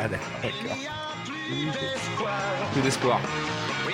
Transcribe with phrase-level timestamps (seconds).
[0.00, 0.28] Ah, d'accord.
[1.50, 2.40] il y a plus d'espoir.
[2.72, 3.20] Plus d'espoir.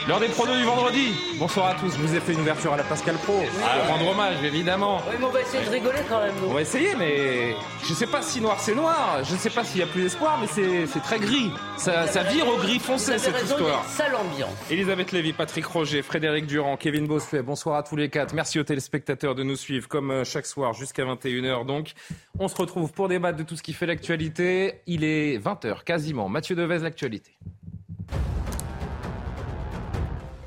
[0.07, 1.15] L'heure des pronos du vendredi.
[1.39, 1.91] Bonsoir à tous.
[1.97, 3.41] Je vous ai fait une ouverture à la Pascal Pro.
[3.65, 5.01] À rendre hommage, évidemment.
[5.09, 6.35] Oui, mais on va essayer de rigoler quand même.
[6.43, 6.49] nous.
[6.51, 9.25] On va essayer, mais je sais pas si noir c'est noir.
[9.25, 11.51] Je ne sais pas s'il y a plus d'espoir, mais c'est très gris.
[11.79, 13.83] Ça, ça vire au gris foncé cette raison, il y a histoire.
[13.83, 14.51] une sale ambiance.
[14.71, 18.35] Elisabeth Lévy, Patrick Roger, Frédéric Durand, Kevin Bossuet, bonsoir à tous les quatre.
[18.35, 21.65] Merci aux téléspectateurs de nous suivre comme euh, chaque soir jusqu'à 21h.
[21.65, 21.93] Donc,
[22.39, 24.83] on se retrouve pour débattre de tout ce qui fait l'actualité.
[24.87, 26.29] Il est 20h quasiment.
[26.29, 27.33] Mathieu Devez, l'actualité.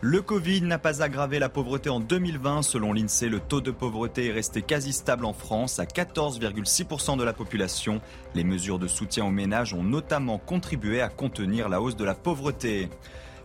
[0.09, 2.61] Le Covid n'a pas aggravé la pauvreté en 2020.
[2.61, 7.25] Selon l'INSEE, le taux de pauvreté est resté quasi stable en France à 14,6% de
[7.25, 7.99] la population.
[8.33, 12.15] Les mesures de soutien aux ménages ont notamment contribué à contenir la hausse de la
[12.15, 12.87] pauvreté.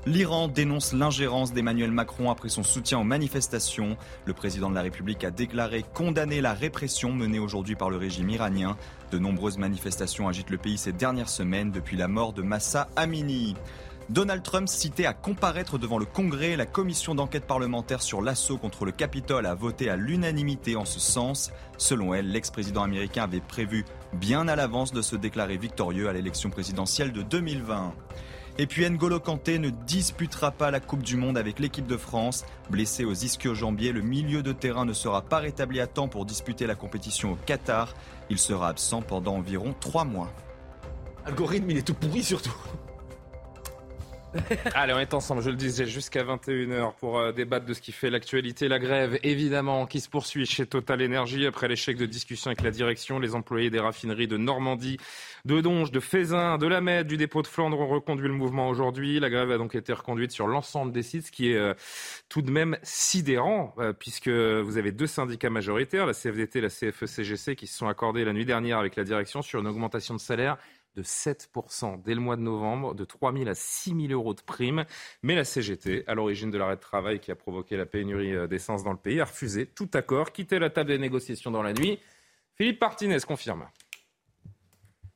[0.07, 3.97] L'Iran dénonce l'ingérence d'Emmanuel Macron après son soutien aux manifestations.
[4.25, 8.31] Le président de la République a déclaré condamner la répression menée aujourd'hui par le régime
[8.31, 8.77] iranien.
[9.11, 13.57] De nombreuses manifestations agitent le pays ces dernières semaines depuis la mort de Massa Amini.
[14.13, 18.85] Donald Trump cité à comparaître devant le Congrès, la commission d'enquête parlementaire sur l'assaut contre
[18.85, 21.51] le Capitole a voté à l'unanimité en ce sens.
[21.79, 26.51] Selon elle, l'ex-président américain avait prévu bien à l'avance de se déclarer victorieux à l'élection
[26.51, 27.95] présidentielle de 2020.
[28.59, 32.45] Et puis N'Golo Kanté ne disputera pas la Coupe du Monde avec l'équipe de France.
[32.69, 36.67] Blessé aux ischio-jambiers, le milieu de terrain ne sera pas rétabli à temps pour disputer
[36.67, 37.95] la compétition au Qatar.
[38.29, 40.31] Il sera absent pendant environ trois mois.
[41.25, 42.53] Algorithme, il est tout pourri surtout.
[44.75, 47.93] Allez, on est ensemble, je le disais, jusqu'à 21h pour euh, débattre de ce qui
[47.93, 48.67] fait l'actualité.
[48.69, 52.71] La grève, évidemment, qui se poursuit chez Total Energy après l'échec de discussion avec la
[52.71, 53.19] direction.
[53.19, 54.97] Les employés des raffineries de Normandie,
[55.45, 59.21] de Donge, de Fézin, de la du dépôt de Flandre ont reconduit le mouvement aujourd'hui.
[59.21, 61.75] La grève a donc été reconduite sur l'ensemble des sites, ce qui est euh,
[62.29, 66.69] tout de même sidérant, euh, puisque vous avez deux syndicats majoritaires, la CFDT et la
[66.69, 70.21] CFE-CGC, qui se sont accordés la nuit dernière avec la direction sur une augmentation de
[70.21, 70.57] salaire
[70.95, 74.41] de 7% dès le mois de novembre, de 3 000 à 6 000 euros de
[74.41, 74.85] primes.
[75.23, 78.47] Mais la CGT, à l'origine de l'arrêt de travail qui a provoqué la pénurie euh,
[78.47, 81.73] d'essence dans le pays, a refusé tout accord, quitté la table des négociations dans la
[81.73, 81.99] nuit.
[82.57, 83.67] Philippe Martinez confirme.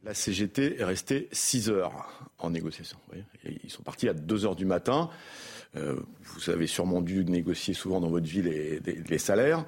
[0.02, 2.06] La CGT est restée 6 heures
[2.38, 2.98] en négociation.
[3.44, 5.10] Ils sont partis à 2 heures du matin.
[5.74, 9.64] Euh, vous avez sûrement dû négocier souvent dans votre vie les salaires.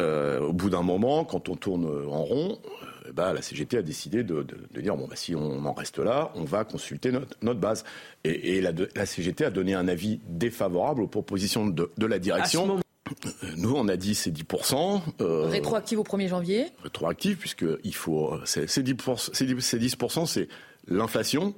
[0.00, 2.60] Euh, au bout d'un moment, quand on tourne en rond,
[3.08, 5.72] euh, bah, la CGT a décidé de, de- de dire bon, bah, si on en
[5.72, 7.84] reste là, on va consulter notre, notre base.
[8.24, 12.18] Et, et la, la CGT a donné un avis défavorable aux propositions de, de la
[12.18, 12.66] direction.
[12.66, 12.82] moment-
[13.42, 15.00] Euh, Nous, on a dit c'est 10%.
[15.22, 16.66] euh, Rétroactive au 1er janvier.
[16.82, 20.48] rétroactif, puisque il faut, euh, c'est c'est 10%, c'est 10%, c'est 10%, c'est
[20.88, 21.54] l'inflation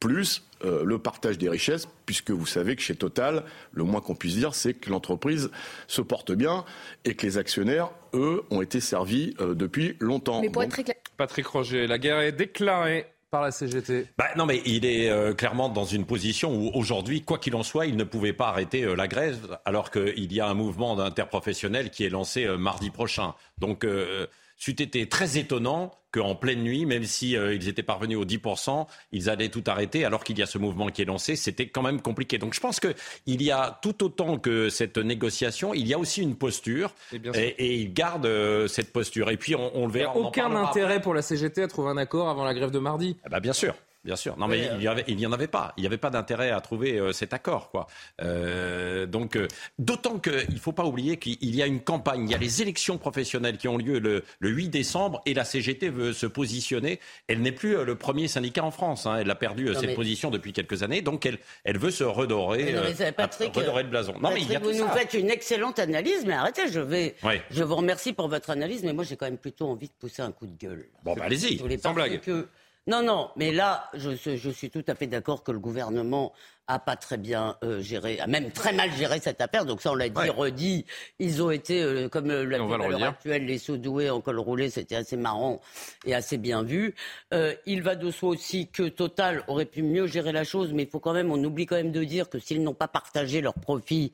[0.00, 4.14] plus euh, le partage des richesses, puisque vous savez que chez Total, le moins qu'on
[4.14, 5.50] puisse dire, c'est que l'entreprise
[5.88, 6.64] se porte bien
[7.04, 10.40] et que les actionnaires, eux, ont été servis euh, depuis longtemps.
[10.40, 14.08] Mais pour Donc, être très clair, Patrick Roger, la guerre est déclarée par la CGT.
[14.18, 17.62] Bah, non, mais il est euh, clairement dans une position où aujourd'hui, quoi qu'il en
[17.62, 20.96] soit, il ne pouvait pas arrêter euh, la grève, alors qu'il y a un mouvement
[20.96, 23.34] d'interprofessionnel qui est lancé euh, mardi prochain.
[23.58, 24.26] Donc, euh,
[24.60, 28.86] c'eût été très étonnant qu'en pleine nuit, même si euh, ils étaient parvenus aux 10%,
[29.12, 31.34] ils allaient tout arrêter, alors qu'il y a ce mouvement qui est lancé.
[31.34, 32.36] C'était quand même compliqué.
[32.36, 32.92] Donc, je pense que
[33.26, 37.16] il y a tout autant que cette négociation, il y a aussi une posture, Et
[37.34, 39.30] et, et ils gardent euh, cette posture.
[39.30, 40.12] Et puis, on, on le Il n'y verra.
[40.12, 43.16] a aucun intérêt pour la CGT à trouver un accord avant la grève de mardi.
[43.24, 43.74] ah bah bien sûr.
[44.02, 44.36] Bien sûr.
[44.38, 45.74] Non, mais il y avait, il n'y en avait pas.
[45.76, 47.86] Il n'y avait pas d'intérêt à trouver euh, cet accord, quoi.
[48.22, 49.46] Euh, donc, euh,
[49.78, 52.62] d'autant qu'il ne faut pas oublier qu'il y a une campagne, il y a les
[52.62, 56.98] élections professionnelles qui ont lieu le, le 8 décembre et la CGT veut se positionner.
[57.28, 59.06] Elle n'est plus euh, le premier syndicat en France.
[59.06, 59.16] hein.
[59.20, 61.02] Elle a perdu euh, Non, cette mais- position depuis quelques années.
[61.02, 64.14] Donc, elle, elle veut se redorer, Mais non, mais euh, c'est Patrick, redorer le blason.
[64.20, 64.90] Non, mais il y a vous nous ça.
[64.92, 67.16] faites une excellente analyse, mais arrêtez, je vais.
[67.22, 67.34] Oui.
[67.50, 70.22] Je vous remercie pour votre analyse, mais moi j'ai quand même plutôt envie de pousser
[70.22, 70.86] un coup de gueule.
[71.04, 71.58] Bon, bah, allez-y.
[71.78, 72.20] Sans blague.
[72.20, 72.48] que-
[72.90, 76.32] Non, non, mais là, je, suis tout à fait d'accord que le gouvernement
[76.70, 79.64] a pas très bien euh, géré, a même très mal géré cette affaire.
[79.64, 80.86] Donc ça, on l'a dit, redit.
[81.18, 84.70] Ils ont été, euh, comme euh, la à l'heure actuelle, les sous-doués en col roulé,
[84.70, 85.60] c'était assez marrant
[86.06, 86.94] et assez bien vu.
[87.34, 90.84] Euh, il va de soi aussi que Total aurait pu mieux gérer la chose, mais
[90.84, 93.40] il faut quand même, on oublie quand même de dire que s'ils n'ont pas partagé
[93.40, 94.12] leurs profits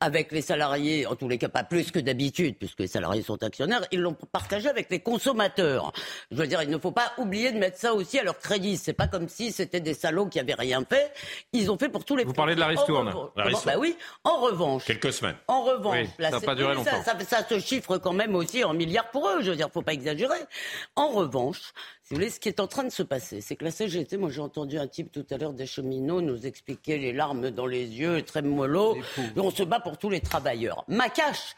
[0.00, 3.42] avec les salariés, en tous les cas pas plus que d'habitude, puisque les salariés sont
[3.42, 5.92] actionnaires, ils l'ont partagé avec les consommateurs.
[6.30, 8.76] Je veux dire, il ne faut pas oublier de mettre ça aussi à leur crédit.
[8.76, 11.12] C'est pas comme si c'était des salauds qui avaient rien fait.
[11.52, 12.24] Ils ont fait pour tous les.
[12.24, 13.08] Vous parlez de la ristourne.
[13.08, 13.74] En revanche- La ristourne.
[13.74, 13.96] Bah oui.
[14.24, 14.84] En revanche.
[14.84, 15.36] Quelques semaines.
[15.46, 17.02] En revanche, Oui, là, ça pas duré ça- longtemps.
[17.04, 19.42] Ça, ça se chiffre quand même aussi en milliards pour eux.
[19.42, 20.36] Je veux dire, faut pas exagérer.
[20.96, 21.58] En revanche,
[22.02, 24.16] si vous voulez, ce qui est en train de se passer, c'est que la CGT,
[24.16, 27.66] moi j'ai entendu un type tout à l'heure des cheminots nous expliquer les larmes dans
[27.66, 28.98] les yeux, très mollo.
[29.36, 30.84] On se bat pour tous les travailleurs.
[30.88, 31.54] Macache.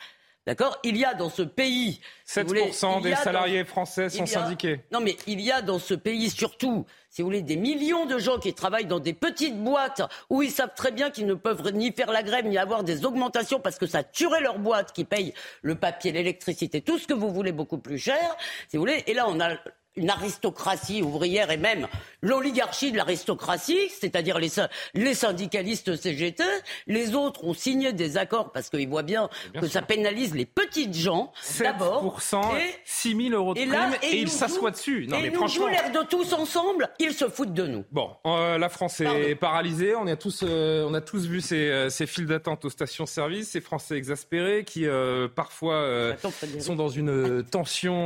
[0.47, 0.79] D'accord?
[0.85, 2.01] Il y a dans ce pays.
[2.25, 4.81] si vous voulez, 7% il y des dans- salariés français sont a- syndiqués.
[4.93, 8.19] Non, mais il y a dans ce pays surtout, si vous voulez, des millions de
[8.19, 11.69] gens qui travaillent dans des petites boîtes où ils savent très bien qu'ils ne peuvent
[11.73, 15.05] ni faire la grève ni avoir des augmentations parce que ça tuerait leur boîte qui
[15.05, 18.37] paye le papier, l'électricité, tout ce que vous voulez beaucoup plus cher.
[18.69, 19.57] Si vous voulez, et là on a
[19.97, 21.89] une aristocratie ouvrière et même
[22.23, 24.61] l'oligarchie de l'aristocratie, c'est-à-dire les, sy-
[24.95, 26.43] les syndicalistes CGT.
[26.87, 29.75] Les autres ont signé des accords parce qu'ils voient bien, bien que sûr.
[29.75, 32.19] ça pénalise les petites gens d'abord.
[32.21, 35.07] 7%, Et 6 000 euros de et prime, là, et, ils s'assoient dessus.
[35.09, 35.69] Non, et mais nous franchement.
[35.69, 37.85] l'air de tous ensemble, ils se foutent de nous.
[37.93, 39.37] Bon, euh, la France est Pardon.
[39.41, 39.95] paralysée.
[39.95, 43.51] On a tous, euh, on a tous vu ces, euh, ces files d'attente aux stations-service,
[43.51, 48.05] ces Français exaspérés qui euh, parfois Attends, sont dans une tension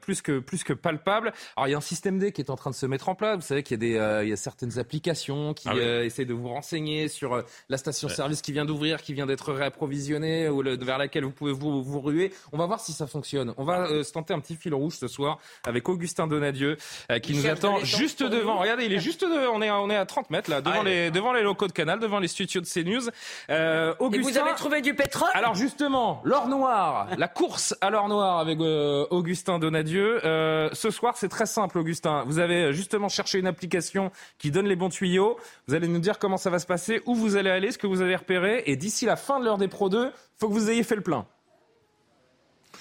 [0.00, 1.32] plus que plus que palpable.
[1.56, 3.14] Alors il y a un système D qui est en train de se mettre en
[3.14, 3.36] place.
[3.36, 5.80] Vous savez qu'il y a des, euh, il y a certaines applications qui Ah oui.
[5.80, 9.52] euh, essayent de vous renseigner sur euh, la station-service qui vient d'ouvrir, qui vient d'être
[9.52, 12.32] réapprovisionnée ou le- vers laquelle vous pouvez vous, vous ruer.
[12.52, 13.54] On va voir si ça fonctionne.
[13.56, 16.76] On va euh, se tenter un petit fil rouge ce soir avec Augustin Donadieu
[17.10, 18.58] euh, qui Il nous attend juste devant.
[18.58, 20.84] Regardez, il est juste de, on est, on est à 30 mètres là, devant Ah,
[20.84, 23.08] les, devant les locaux de Canal, devant les studios de CNews.
[23.50, 24.30] Euh, Et Augustin.
[24.30, 25.28] vous avez trouvé du pétrole?
[25.34, 30.20] Alors justement, l'or noir, la course à l'or noir avec euh, Augustin Donadieu.
[30.68, 32.24] Euh, ce soir, c'est très simple, Augustin.
[32.26, 35.38] Vous avez euh, justement cherché une application qui donne les bons tuyaux.
[35.66, 37.86] Vous allez nous dire comment ça va se passer, où vous allez aller, ce que
[37.86, 38.62] vous avez repéré.
[38.66, 41.02] Et d'ici la fin de l'heure des Pro 2, faut que vous ayez fait le
[41.02, 41.26] plein.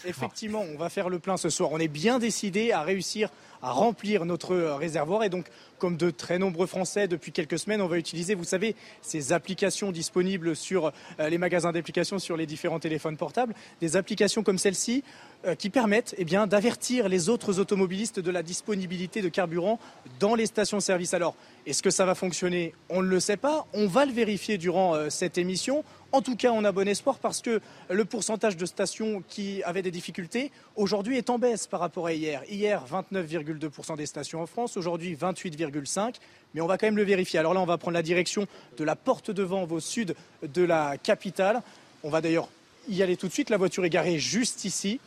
[0.05, 1.71] Effectivement, on va faire le plein ce soir.
[1.71, 3.29] On est bien décidé à réussir
[3.61, 5.47] à remplir notre euh, réservoir et donc,
[5.79, 9.91] comme de très nombreux Français depuis quelques semaines, on va utiliser, vous savez, ces applications
[9.91, 15.03] disponibles sur euh, les magasins d'applications sur les différents téléphones portables, des applications comme celle-ci
[15.45, 19.79] euh, qui permettent eh bien d'avertir les autres automobilistes de la disponibilité de carburant
[20.19, 21.13] dans les stations-service.
[21.13, 21.35] Alors,
[21.65, 22.73] est-ce que ça va fonctionner?
[22.89, 23.67] On ne le sait pas.
[23.73, 25.83] On va le vérifier durant cette émission.
[26.17, 27.61] En tout cas, on a bon espoir parce que
[27.91, 32.13] le pourcentage de stations qui avaient des difficultés aujourd'hui est en baisse par rapport à
[32.13, 32.41] hier.
[32.49, 36.13] Hier, 29,2% des stations en France, aujourd'hui 28,5%.
[36.55, 37.37] Mais on va quand même le vérifier.
[37.37, 38.47] Alors là, on va prendre la direction
[38.77, 41.61] de la porte de Vanves au sud de la capitale.
[42.01, 42.49] On va d'ailleurs
[42.89, 43.51] y aller tout de suite.
[43.51, 44.99] La voiture est garée juste ici.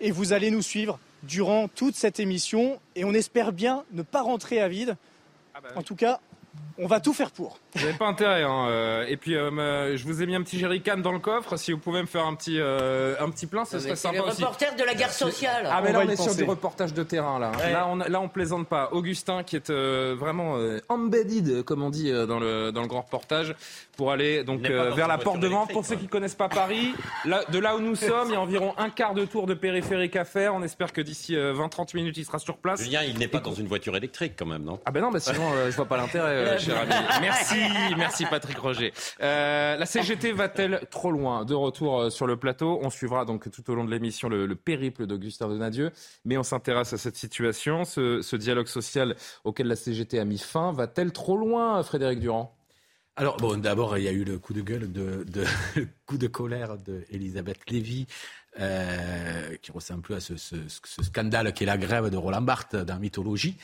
[0.00, 2.80] Et vous allez nous suivre durant toute cette émission.
[2.96, 4.96] Et on espère bien ne pas rentrer à vide.
[5.76, 6.18] En tout cas,
[6.78, 7.58] on va tout faire pour.
[7.74, 8.42] Vous n'avez pas intérêt.
[8.42, 8.66] Hein.
[8.68, 11.56] euh, Et puis, euh, me- je vous ai mis un petit jerrycan dans le coffre.
[11.56, 14.42] Si vous pouvez me faire un petit, euh, un petit plein, ce serait sympa aussi.
[14.42, 15.68] reporters de la guerre sociale.
[15.70, 17.52] Ah mais On là on est sur du reportage de terrain là.
[17.70, 18.88] Là on là on plaisante pas.
[18.92, 22.88] Augustin qui est euh, vraiment euh, embedded comme on dit euh, dans le dans le
[22.88, 23.54] grand reportage
[23.96, 25.70] pour aller donc euh, vers la porte de vente.
[25.70, 26.94] électrique, Pour ceux qui connaissent pas Paris,
[27.24, 29.54] là, de là où nous sommes, il y a environ un quart de tour de
[29.54, 30.54] périphérique à faire.
[30.54, 32.82] On espère que d'ici 20-30 minutes il sera sur place.
[32.82, 34.80] Julien, il n'est pas dans une voiture électrique quand même, non?
[34.86, 36.92] Ah ben non, bah sinon euh, je vois pas l'intérêt, euh, cher ami.
[37.20, 37.56] Merci,
[37.96, 38.92] merci Patrick Roger.
[39.20, 41.44] Euh, la CGT va-t-elle trop loin?
[41.44, 44.46] De retour euh, sur le plateau, on suivra donc tout au long de l'émission le,
[44.46, 45.90] le périple d'Augustin Donadieu,
[46.24, 50.38] mais on s'intéresse à cette situation, ce, ce dialogue social auquel la CGT a mis
[50.38, 50.72] fin.
[50.72, 52.54] Va-t-elle trop loin, Frédéric Durand?
[53.16, 55.44] Alors, bon, d'abord, il y a eu le coup de gueule, de, de-
[55.76, 58.06] le coup de colère d'Elisabeth Lévy,
[58.58, 62.40] euh, qui ressemble plus à ce, ce- ce scandale qui est la grève de Roland
[62.40, 63.56] Barthes dans Mythologie.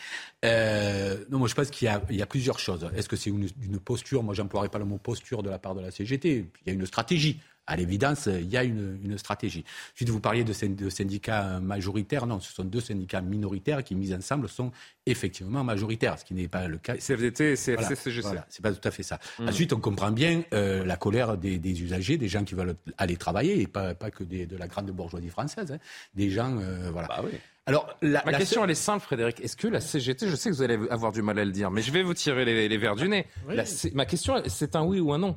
[0.45, 2.91] Euh, non, moi, je pense qu'il y, y a plusieurs choses.
[2.95, 5.75] Est-ce que c'est une, une posture Moi, j'emploierais pas le mot posture de la part
[5.75, 6.51] de la CGT.
[6.67, 7.41] Il y a une stratégie.
[7.71, 9.63] À l'évidence, il y a une, une stratégie.
[9.95, 12.27] Ensuite, vous parliez de, de syndicats majoritaires.
[12.27, 14.73] Non, ce sont deux syndicats minoritaires qui, mis ensemble, sont
[15.05, 16.97] effectivement majoritaires, ce qui n'est pas le cas.
[16.97, 18.23] CFDT et Voilà, CFC-CGC.
[18.23, 19.19] voilà, c'est pas tout à fait ça.
[19.39, 19.49] Mm.
[19.49, 23.17] Ensuite, on comprend bien euh, la colère des, des usagers, des gens qui veulent aller
[23.17, 25.71] travailler, et pas, pas que des- de la grande bourgeoisie française.
[25.73, 25.79] hein.
[26.15, 27.09] Des gens, euh, voilà.
[27.09, 27.39] Bah oui.
[27.67, 29.41] Alors, la, Ma la question, elle est simple, Frédéric.
[29.43, 31.71] Est-ce que la CGT, je sais que vous allez avoir du mal à le dire,
[31.71, 33.27] mais je vais vous tirer les, les verres du nez.
[33.51, 35.37] La ma question, c'est un oui ou un non?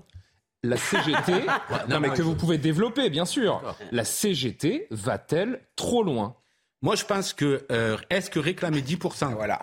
[0.64, 1.34] La CGT,
[1.90, 3.62] non, mais que vous pouvez développer, bien sûr.
[3.92, 6.36] La CGT va-t-elle trop loin?
[6.84, 9.60] Moi, je pense que euh, est-ce que réclamer 10%, voilà.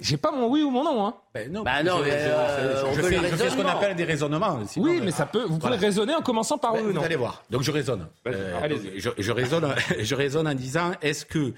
[0.00, 1.06] J'ai pas mon oui ou mon non.
[1.06, 1.14] Hein.
[1.34, 3.66] Ben non, Bah non, je- mais, je- euh, je- fais, les je fais ce qu'on
[3.66, 4.64] appelle des raisonnements.
[4.66, 5.42] sinon, Oui, euh, mais ça peut.
[5.42, 5.76] Vous pouvez voilà.
[5.76, 7.02] raisonner en commençant par Ben, oui ou vous non.
[7.02, 7.42] allez voir.
[7.50, 8.06] Donc je raisonne.
[8.28, 9.74] Euh, je, je raisonne.
[10.00, 11.52] Je raisonne en disant est-ce que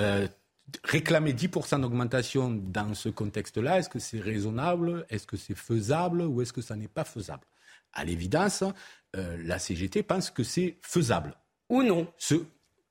[0.00, 0.26] euh,
[0.84, 6.22] réclamer 10% d'augmentation dans ce contexte-là, est-ce que c'est raisonnable, est-ce que c'est faisable?
[6.22, 7.42] Ou est-ce que ça n'est pas faisable?
[7.92, 8.64] À l'évidence,
[9.16, 11.34] euh, la CGT pense que c'est faisable.
[11.70, 12.06] Ou non.
[12.18, 12.34] Ce...
[12.34, 12.46] ou,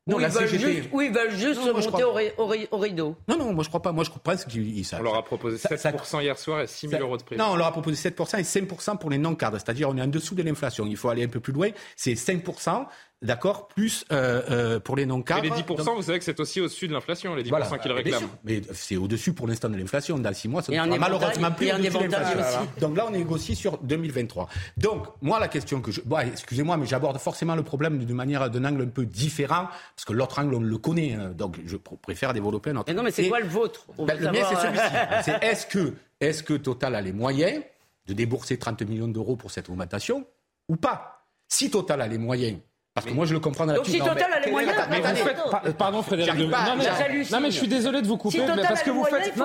[0.07, 0.73] Non, la ils veulent CGT.
[0.73, 3.15] juste, ou ils veulent juste Non, se monter crois au, ri- au ri- au rideau.
[3.27, 3.91] Non, non, moi je crois pas.
[3.91, 5.01] Moi je pense qu'ils savent.
[5.01, 7.35] On leur a proposé Ça- 7% hier soir et 6 000 Ça- euros de prix.
[7.37, 9.57] Non, on leur a proposé 7% et 5% pour les non-cadres.
[9.57, 10.85] C'est-à-dire, on est en dessous de l'inflation.
[10.85, 11.69] Il faut aller un peu plus loin.
[11.95, 12.87] C'est 5%,
[13.21, 15.43] d'accord, plus euh, euh, pour les Et non-cadres.
[15.43, 17.65] les 10%, Donc, vous savez que c'est aussi au-dessus de l'inflation, les 10% voilà.
[17.93, 18.19] réclament.
[18.19, 18.29] sûr.
[18.43, 20.17] Mais c'est au-dessus pour l'instant de l'inflation.
[20.19, 22.61] Dans 6 mois, ça Et ne un sera malheureusement plus et un au-dessus de l'inflation.
[22.61, 22.79] aussi.
[22.79, 24.49] Donc là, on négocie sur 2023.
[24.77, 26.01] Donc, moi, la question que je...
[26.01, 30.05] Bon, excusez-moi, mais j'aborde forcément le problème d'une manière, d'un angle un peu différent, parce
[30.05, 31.13] que l'autre angle, on le connaît.
[31.13, 31.31] hein.
[31.35, 32.89] donc, je pr- préfère développer notre...
[32.89, 33.85] Mais non, mais c'est Et- quoi le vôtre?
[33.97, 34.83] Ben, le mien, c'est celui-ci.
[35.23, 37.63] C'est est-ce que, est que Total a les moyens
[38.07, 40.25] de débourser 30 millions d'euros pour cette augmentation
[40.69, 41.25] ou pas?
[41.47, 42.57] Si Total a les moyens,
[42.97, 44.99] parce que moi je le comprends dans la Donc si Total a les moyens, Mais
[45.01, 45.49] vous faites, attends.
[45.51, 46.85] par- pardon Frédéric, de- pas, non, mais,
[47.31, 49.35] non mais je suis désolé de vous couper Si mais parce que vous moyens, faites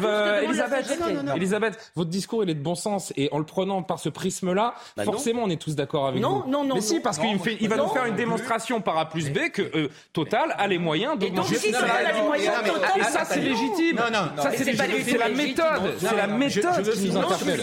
[0.00, 0.98] que euh, Elisabeth.
[1.00, 1.34] Non, non, non.
[1.34, 4.74] Elisabeth, votre discours il est de bon sens et en le prenant par ce prisme-là,
[4.96, 5.12] Bah non.
[5.12, 6.50] forcément on est tous d'accord avec Non, vous.
[6.50, 7.00] non, non, Mais si non.
[7.02, 9.88] parce Non, qu'il il va nous faire une démonstration par A plus B que euh,
[10.14, 13.24] Total a les moyens Et donc si Total a les moyens, mais- Total, Et ça
[13.26, 13.96] c'est légitime.
[13.96, 15.18] Non, non, ça Mais c'est c'est légitime.
[15.18, 17.60] la méthode, Non, c'est la mais méthode veux qui nous Non, interpelle.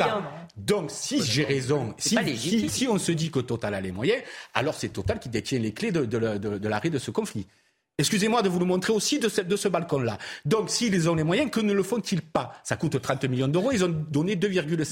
[0.57, 4.21] Donc, si j'ai raison, si, on se dit que Total a les moyens,
[4.53, 7.11] alors c'est Total qui détient les clés de, de, la- de- de l'arrêt de ce
[7.11, 7.47] conflit.
[7.97, 10.17] Excusez-moi de vous le montrer aussi de ce, de ce balcon-là.
[10.45, 12.53] Donc, s'ils ont les moyens, que ne le font-ils pas?
[12.63, 14.39] Ça coûte 30 millions d'euros, ils ont donné 2,5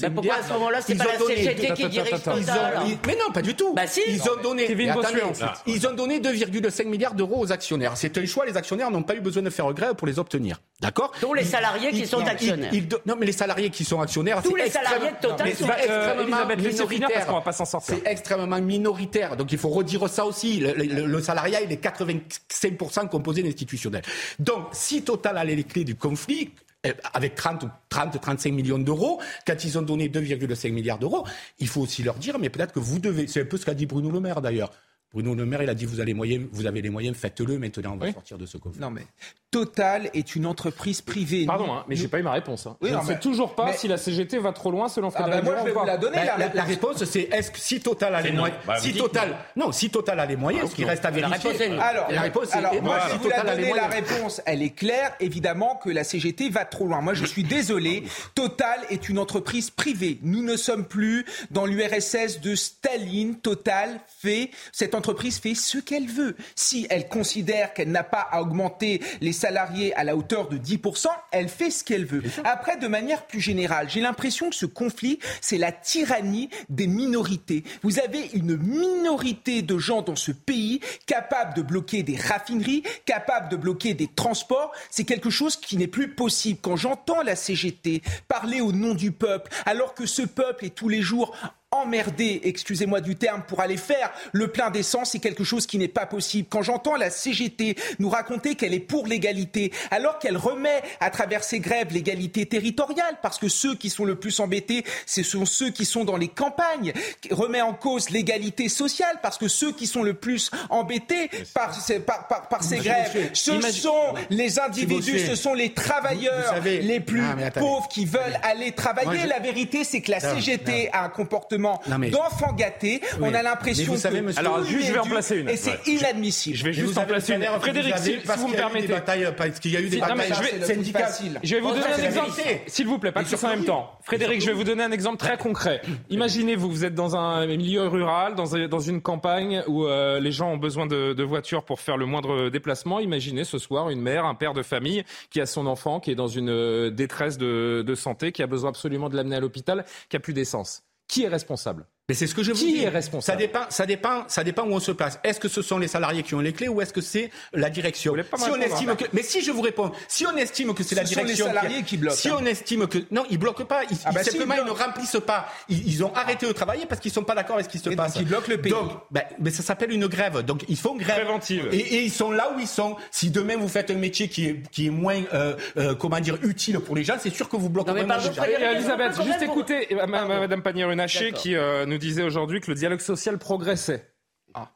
[0.02, 0.38] Bah, pourquoi milliards.
[0.38, 2.44] à ce moment-là, c'est Ils pas ont la donné CGT deux- qui dirige attends, Ils
[2.46, 3.74] Total ont- mais non, pas du tout.
[3.74, 4.00] Bah si.
[4.06, 5.22] Ils ont donné, attendez,
[5.66, 7.96] ils ont donné 2,5 milliards d'euros aux actionnaires.
[7.96, 8.46] C'est un choix.
[8.46, 10.60] Les actionnaires n'ont pas eu besoin de faire grève pour les obtenir.
[10.80, 12.72] D'accord Dont les salariés qui sont actionnaires.
[13.06, 15.70] non, mais les salariés qui sont actionnaires, Tous les salariés de Total mais sont c'est
[15.72, 15.98] actionnaires.
[16.08, 17.26] extrêmement Elisabeth, laissez finir parce minoritaire.
[17.26, 17.94] qu'on va pas s'en sortir.
[18.02, 19.36] C'est extrêmement minoritaire.
[19.36, 20.60] Donc il faut redire ça aussi.
[20.60, 24.02] Le, le- le salariat, il est 85% composé d'institutionnels.
[24.38, 26.50] Donc si Total a les clés du conflit,
[26.84, 31.26] eh, avec 30, 30, 35 millions d'euros, quand ils ont donné 2,5 milliards d'euros,
[31.58, 33.74] il faut aussi leur dire, mais peut-être que vous devez, c'est un peu ce qu'a
[33.74, 34.70] dit Bruno Le Maire d'ailleurs.
[35.12, 37.58] Bruno Le Maire, il a dit, vous avez les moyens, vous avez les moyens, faites-le,
[37.58, 38.12] maintenant on va Oui.
[38.12, 38.80] sortir de ce conflit.
[38.80, 39.02] Non mais
[39.50, 41.44] Total est une entreprise privée.
[41.44, 42.68] Pardon, Nous- hein, mais j'ai pas eu ma réponse.
[42.68, 42.76] hein.
[42.80, 44.88] Oui, je non, ne sais mais- toujours pas mais- si la CGT va trop loin
[44.88, 46.62] selon Ah Frédéric bah moi je vais ou vous la donner Ben, la, la, la
[46.62, 50.20] réponse, c'est est-ce que si Total a les moyens, Bah, si Total, non, si Total
[50.20, 51.50] a les moyens, ce qui reste à La vérifier.
[51.50, 51.80] réponse est non.
[51.80, 53.10] Alors, la réponse est alors moi, voilà.
[53.10, 55.12] si vous la Total a les donnez, la réponse, elle est claire.
[55.18, 57.00] Évidemment que la CGT va trop loin.
[57.00, 58.04] Moi, je suis désolé.
[58.36, 60.20] Total est une entreprise privée.
[60.22, 63.34] Nous ne sommes plus dans l'URSS de Staline.
[63.40, 64.99] Total fait, cette entreprise
[65.40, 66.36] fait ce qu'elle veut.
[66.54, 71.06] Si elle considère qu'elle n'a pas à augmenter les salariés à la hauteur de 10%,
[71.32, 72.22] elle fait ce qu'elle veut.
[72.44, 77.64] Après, de manière plus générale, j'ai l'impression que ce conflit, c'est la tyrannie des minorités.
[77.82, 83.48] Vous avez une minorité de gens dans ce pays capables de bloquer des raffineries, capables
[83.48, 84.72] de bloquer des transports.
[84.90, 86.60] C'est quelque chose qui n'est plus possible.
[86.62, 90.88] Quand j'entends la CGT parler au nom du peuple, alors que ce peuple est tous
[90.88, 91.36] les jours
[91.72, 95.86] emmerdé, excusez-moi du terme, pour aller faire le plein d'essence, c'est quelque chose qui n'est
[95.88, 96.48] pas possible.
[96.50, 101.44] Quand j'entends la CGT nous raconter qu'elle est pour l'égalité, alors qu'elle remet à travers
[101.44, 105.70] ses grèves l'égalité territoriale, parce que ceux qui sont le plus embêtés, ce sont ceux
[105.70, 106.92] qui sont dans les campagnes,
[107.30, 112.00] remet en cause l'égalité sociale, parce que ceux qui sont le plus embêtés par, ces-
[112.00, 116.48] par, par- par ces Monsieur grèves, ce imagine- sont les individus, ce sont les travailleurs
[116.48, 119.06] vous savez- les plus Ah, pauvres qui veulent aller travailler.
[119.06, 122.52] Moi, je- La vérité, c'est que la Non, CGT a un comportement Non, mais- d'enfant
[122.52, 123.00] gâté.
[123.02, 123.18] Oui.
[123.20, 125.48] On a Mais l'impression vous que savez, monsieur- Alors, juste, je vais en placer une.
[125.48, 125.78] Et c'est Ouais.
[125.86, 126.56] inadmissible.
[126.56, 127.44] Je vais juste en placer une.
[127.60, 128.88] Frédéric, si, vous me permettez.
[128.88, 130.64] batailles, parce qu'il y a eu des Si, non, mais batailles je vais- c'est le
[130.64, 131.02] plus syndicales.
[131.04, 131.40] facile.
[131.42, 132.30] Je vais vous donner un exemple,
[132.66, 133.92] s'il vous plaît, pas tous en même temps.
[134.02, 135.82] Frédéric, je vais vous donner un exemple très concret.
[136.10, 140.32] Imaginez-vous, vous êtes dans un milieu rural, dans, un- dans une campagne où euh, les
[140.32, 143.00] gens ont besoin de, de voitures pour faire le moindre déplacement.
[143.00, 146.14] Imaginez ce soir une mère, un père de famille qui a son enfant, qui est
[146.14, 149.84] dans une euh, détresse de, de santé, qui a besoin absolument de l'amener à l'hôpital,
[150.08, 150.82] qui a plus d'essence.
[151.10, 151.88] Qui est responsable?
[152.10, 152.82] Mais c'est ce que je vous Qui dis.
[152.82, 155.20] est responsable Ça dépend, ça dépend, ça dépend où on se place.
[155.22, 157.70] Est-ce que ce sont les salariés qui ont les clés ou est-ce que c'est la
[157.70, 160.96] direction Si on estime que, mais si je vous réponds, si on estime que c'est
[160.96, 162.38] la Ce sont les direction, salariés qui bloquent, Si hein.
[162.40, 163.82] on estime que non, ils bloquent pas.
[163.88, 165.46] Ils, Ah bah ils- si, simplement ils ils ne remplissent pas.
[165.68, 167.88] Ils, ils ont arrêté de travailler parce qu'ils sont pas d'accord avec ce qui se
[167.90, 168.14] Et passe.
[168.14, 168.72] donc, ils bloquent le pays.
[168.72, 170.42] Donc, ben, mais ça s'appelle une grève.
[170.44, 171.68] Donc ils font grève Préventive.
[171.70, 172.96] Et, et ils sont là où ils sont.
[173.12, 176.38] Si demain vous faites un métier qui est qui est moins euh, euh, comment dire
[176.42, 178.32] utile pour les gens, c'est sûr que vous bloquez Non, mais gens.
[178.32, 180.06] Qu'on Elisabeth, juste écouter euh.
[180.08, 184.10] Madame Pannier-Runacher qui euh, nous disait aujourd'hui que le dialogue social progressait.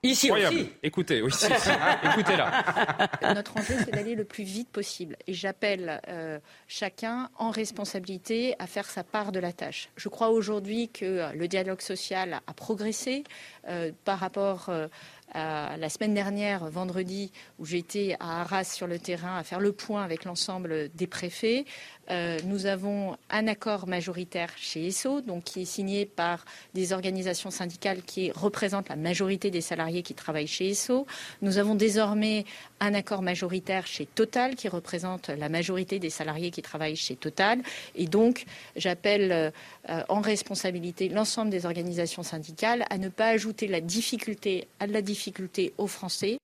[0.02, 0.57] Ici Incroyable.
[0.57, 0.73] aussi.
[0.83, 1.47] Écoutez, oui, si.
[1.47, 2.64] écoutez là.
[3.35, 5.16] Notre enjeu, c'est d'aller le plus vite possible.
[5.26, 6.38] Et j'appelle euh,
[6.69, 9.88] chacun en responsabilité à faire sa part de la tâche.
[9.97, 13.25] Je crois aujourd'hui que le dialogue social a progressé
[13.69, 14.87] euh, par rapport euh,
[15.33, 19.73] à la semaine dernière, vendredi, où j'étais à Arras sur le terrain à faire le
[19.73, 21.64] point avec l'ensemble des préfets.
[22.11, 26.44] Euh, nous avons un accord majoritaire chez ESSO, donc qui est signé par
[26.75, 31.06] des organisations syndicales qui représentent la majorité des salariés qui travaillent chez ESSO.
[31.42, 32.44] Nous avons désormais
[32.80, 37.62] un accord majoritaire chez Total qui représente la majorité des salariés qui travaillent chez Total.
[37.94, 38.44] Et donc,
[38.76, 39.52] j'appelle
[39.88, 45.02] euh, en responsabilité l'ensemble des organisations syndicales à ne pas ajouter la difficulté à la
[45.02, 46.38] difficulté aux Français.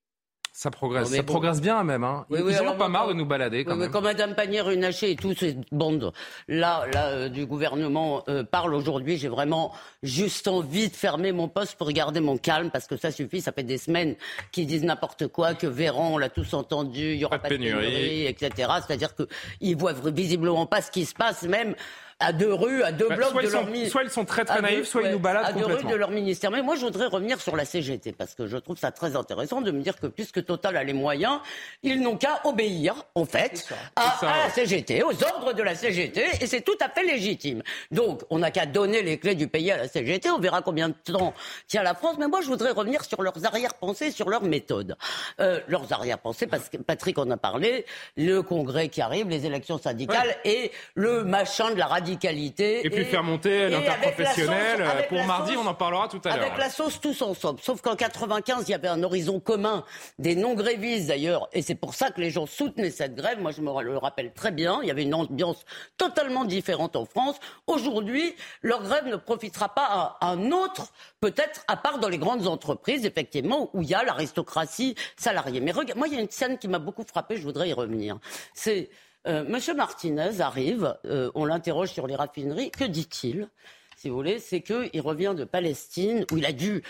[0.61, 1.25] Ça progresse, ça bon.
[1.25, 2.05] progresse bien même.
[2.05, 2.27] Hein.
[2.29, 3.93] Oui, Ils oui, en ont alors pas marre de nous balader quand Oui, mais même.
[3.93, 6.13] quand Madame Pannier-Runacher et tous ces bandes
[6.49, 11.49] là, là euh, du gouvernement euh, parlent aujourd'hui, j'ai vraiment juste envie de fermer mon
[11.49, 13.41] poste pour garder mon calme parce que ça suffit.
[13.41, 14.17] Ça fait des semaines
[14.53, 17.55] qu'ils disent n'importe quoi, que Véran, on l'a tous entendu, il y aura Pas de
[17.57, 18.27] pénurie, pénurie.
[18.27, 18.51] etc.
[18.87, 21.75] C'est-à-dire qu'ils voient visiblement pas ce qui se passe même
[22.21, 24.11] à deux rues, à deux Bah, blocs soit de ils leur sont- mi- soit ils
[24.11, 26.51] sont très, très naïfs, soit ils nous baladent à deux rues de leur ministère.
[26.51, 29.61] Mais moi, je voudrais revenir sur la CGT parce que je trouve ça très intéressant
[29.61, 31.41] de me dire que puisque Total a les moyens,
[31.83, 34.51] ils n'ont qu'à obéir, en fait, à, la.
[34.51, 37.63] CGT, aux ordres de la CGT, et c'est tout à fait légitime.
[37.91, 40.31] Donc, on n'a qu'à donner les clés du pays à la CGT.
[40.31, 41.33] On verra combien de temps
[41.69, 42.17] tient la France.
[42.19, 44.97] Mais moi, je voudrais revenir sur leurs arrière-pensées, sur leurs méthodes.
[45.41, 47.87] Euh, leurs arrière-pensées, parce que Patrick en a parlé,
[48.17, 52.87] le congrès qui arrive, les élections syndicales et le machin de la radicalité.
[52.87, 54.83] Et puis faire monter l'interprofessionnel.
[54.83, 56.47] avec Pour mardi, sauce- on en parlera tout à l'heure.
[56.47, 57.61] avec la sauce tous ensemble.
[57.63, 59.85] Sauf qu'en 95, il y avait un horizon commun
[60.19, 63.41] des non-grévistes d'ailleurs, et c'est pour ça que les gens soutenaient cette grève.
[63.41, 64.81] Moi, je me le rappelle très bien.
[64.83, 65.65] Il y avait une ambiance
[65.97, 67.37] totalement différente en France.
[67.67, 72.47] Aujourd'hui, leur grève ne profitera pas à un autre, peut-être à part dans les grandes
[72.47, 75.61] entreprises, effectivement, où il y a l'aristocratie salariée.
[75.61, 77.37] Mais regarde, moi, il y a une scène qui m'a beaucoup frappé.
[77.37, 78.19] Je voudrais y revenir.
[78.55, 78.89] C'est
[79.27, 82.71] euh, Monsieur Martinez arrive, euh, on l'interroge sur les raffineries.
[82.71, 83.49] Que dit-il?
[83.97, 86.83] Si vous voulez, c'est qu'il revient de Palestine où il a dû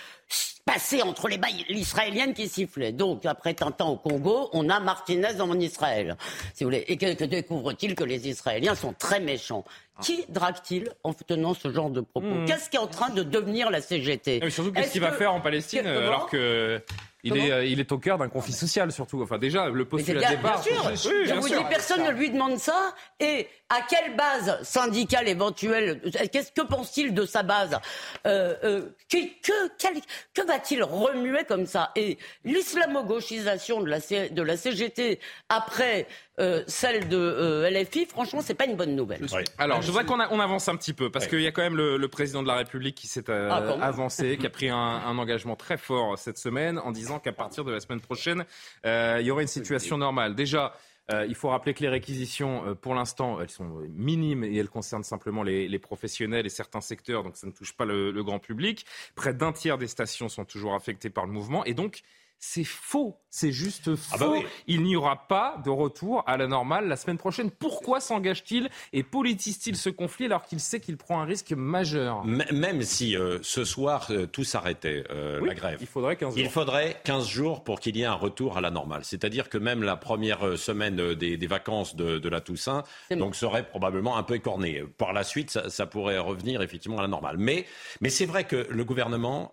[0.64, 2.92] passer entre les mailles l'israélienne qui sifflait.
[2.92, 6.16] Donc, après Tintin au Congo, on a Martinez en Israël.
[6.54, 6.84] Si vous voulez.
[6.86, 9.64] Et que, que découvre-t-il que les Israéliens sont très méchants?
[10.00, 12.28] Qui drague-t-il en tenant ce genre de propos?
[12.28, 12.44] Hmm.
[12.46, 15.00] Qu'est-ce qui est en train de devenir la CGT Ah, mais surtout, qu'est-ce Est-ce qu'il
[15.00, 16.80] va faire en Palestine alors que
[17.22, 19.22] il Comment est, euh, il est au cœur d'un conflit social surtout.
[19.22, 20.62] Enfin déjà le postulat de départ.
[20.62, 21.10] bien sûr.
[21.12, 21.58] Oui, je bien vous sûr.
[21.58, 22.94] dis, personne ne lui demande ça.
[23.20, 26.00] Et à quelle base syndicale éventuelle
[26.32, 27.78] Qu'est-ce que pense-t-il de sa base
[28.26, 30.00] euh, euh, Que, que, quel-
[30.34, 36.06] que va-t-il remuer comme ça Et l'islamo-gauchisation de la, C- de la CGT après
[36.38, 39.20] euh, celle de euh, LFI, franchement, c'est pas une bonne nouvelle.
[39.58, 41.76] Alors, je voudrais qu'on on avance un petit peu parce qu'il y a quand même
[41.76, 44.76] le, le président de la République qui s'est euh, Ah, avancé, qui a pris un,
[44.76, 48.44] un engagement très fort cette semaine en disant qu'à partir de la semaine prochaine,
[48.86, 50.34] euh, il y aura une situation normale.
[50.34, 50.72] Déjà.
[51.12, 54.68] Euh, il faut rappeler que les réquisitions, euh, pour l'instant, elles sont minimes et elles
[54.68, 58.38] concernent simplement les, professionnels et certains secteurs, donc ça ne touche pas le, le grand
[58.38, 58.84] public.
[59.14, 62.02] Près d'un tiers des stations sont toujours affectées par le mouvement et donc
[62.42, 64.14] c'est faux, c'est juste faux.
[64.14, 64.44] Ah bah oui.
[64.66, 67.50] Il n'y aura pas de retour à la normale la semaine prochaine.
[67.50, 72.22] Pourquoi s'engage-t-il et politise-t-il ce conflit alors qu'il sait qu'il prend un risque majeur?
[72.24, 75.78] M- Même si euh, ce soir euh, tout s'arrêtait, euh, Oui, la grève.
[75.82, 76.42] Il faudrait 15 jours.
[76.42, 79.04] Il faudrait 15 jours pour qu'il y ait un retour à la normale.
[79.04, 82.84] C'est-à-dire que même la première euh, semaine euh, des, des vacances de, de la Toussaint
[83.10, 84.82] donc, serait probablement un peu écornée.
[84.96, 87.36] Par la suite, ça, ça pourrait revenir effectivement à la normale.
[87.38, 87.66] Mais,
[88.00, 89.52] mais c'est vrai que le gouvernement...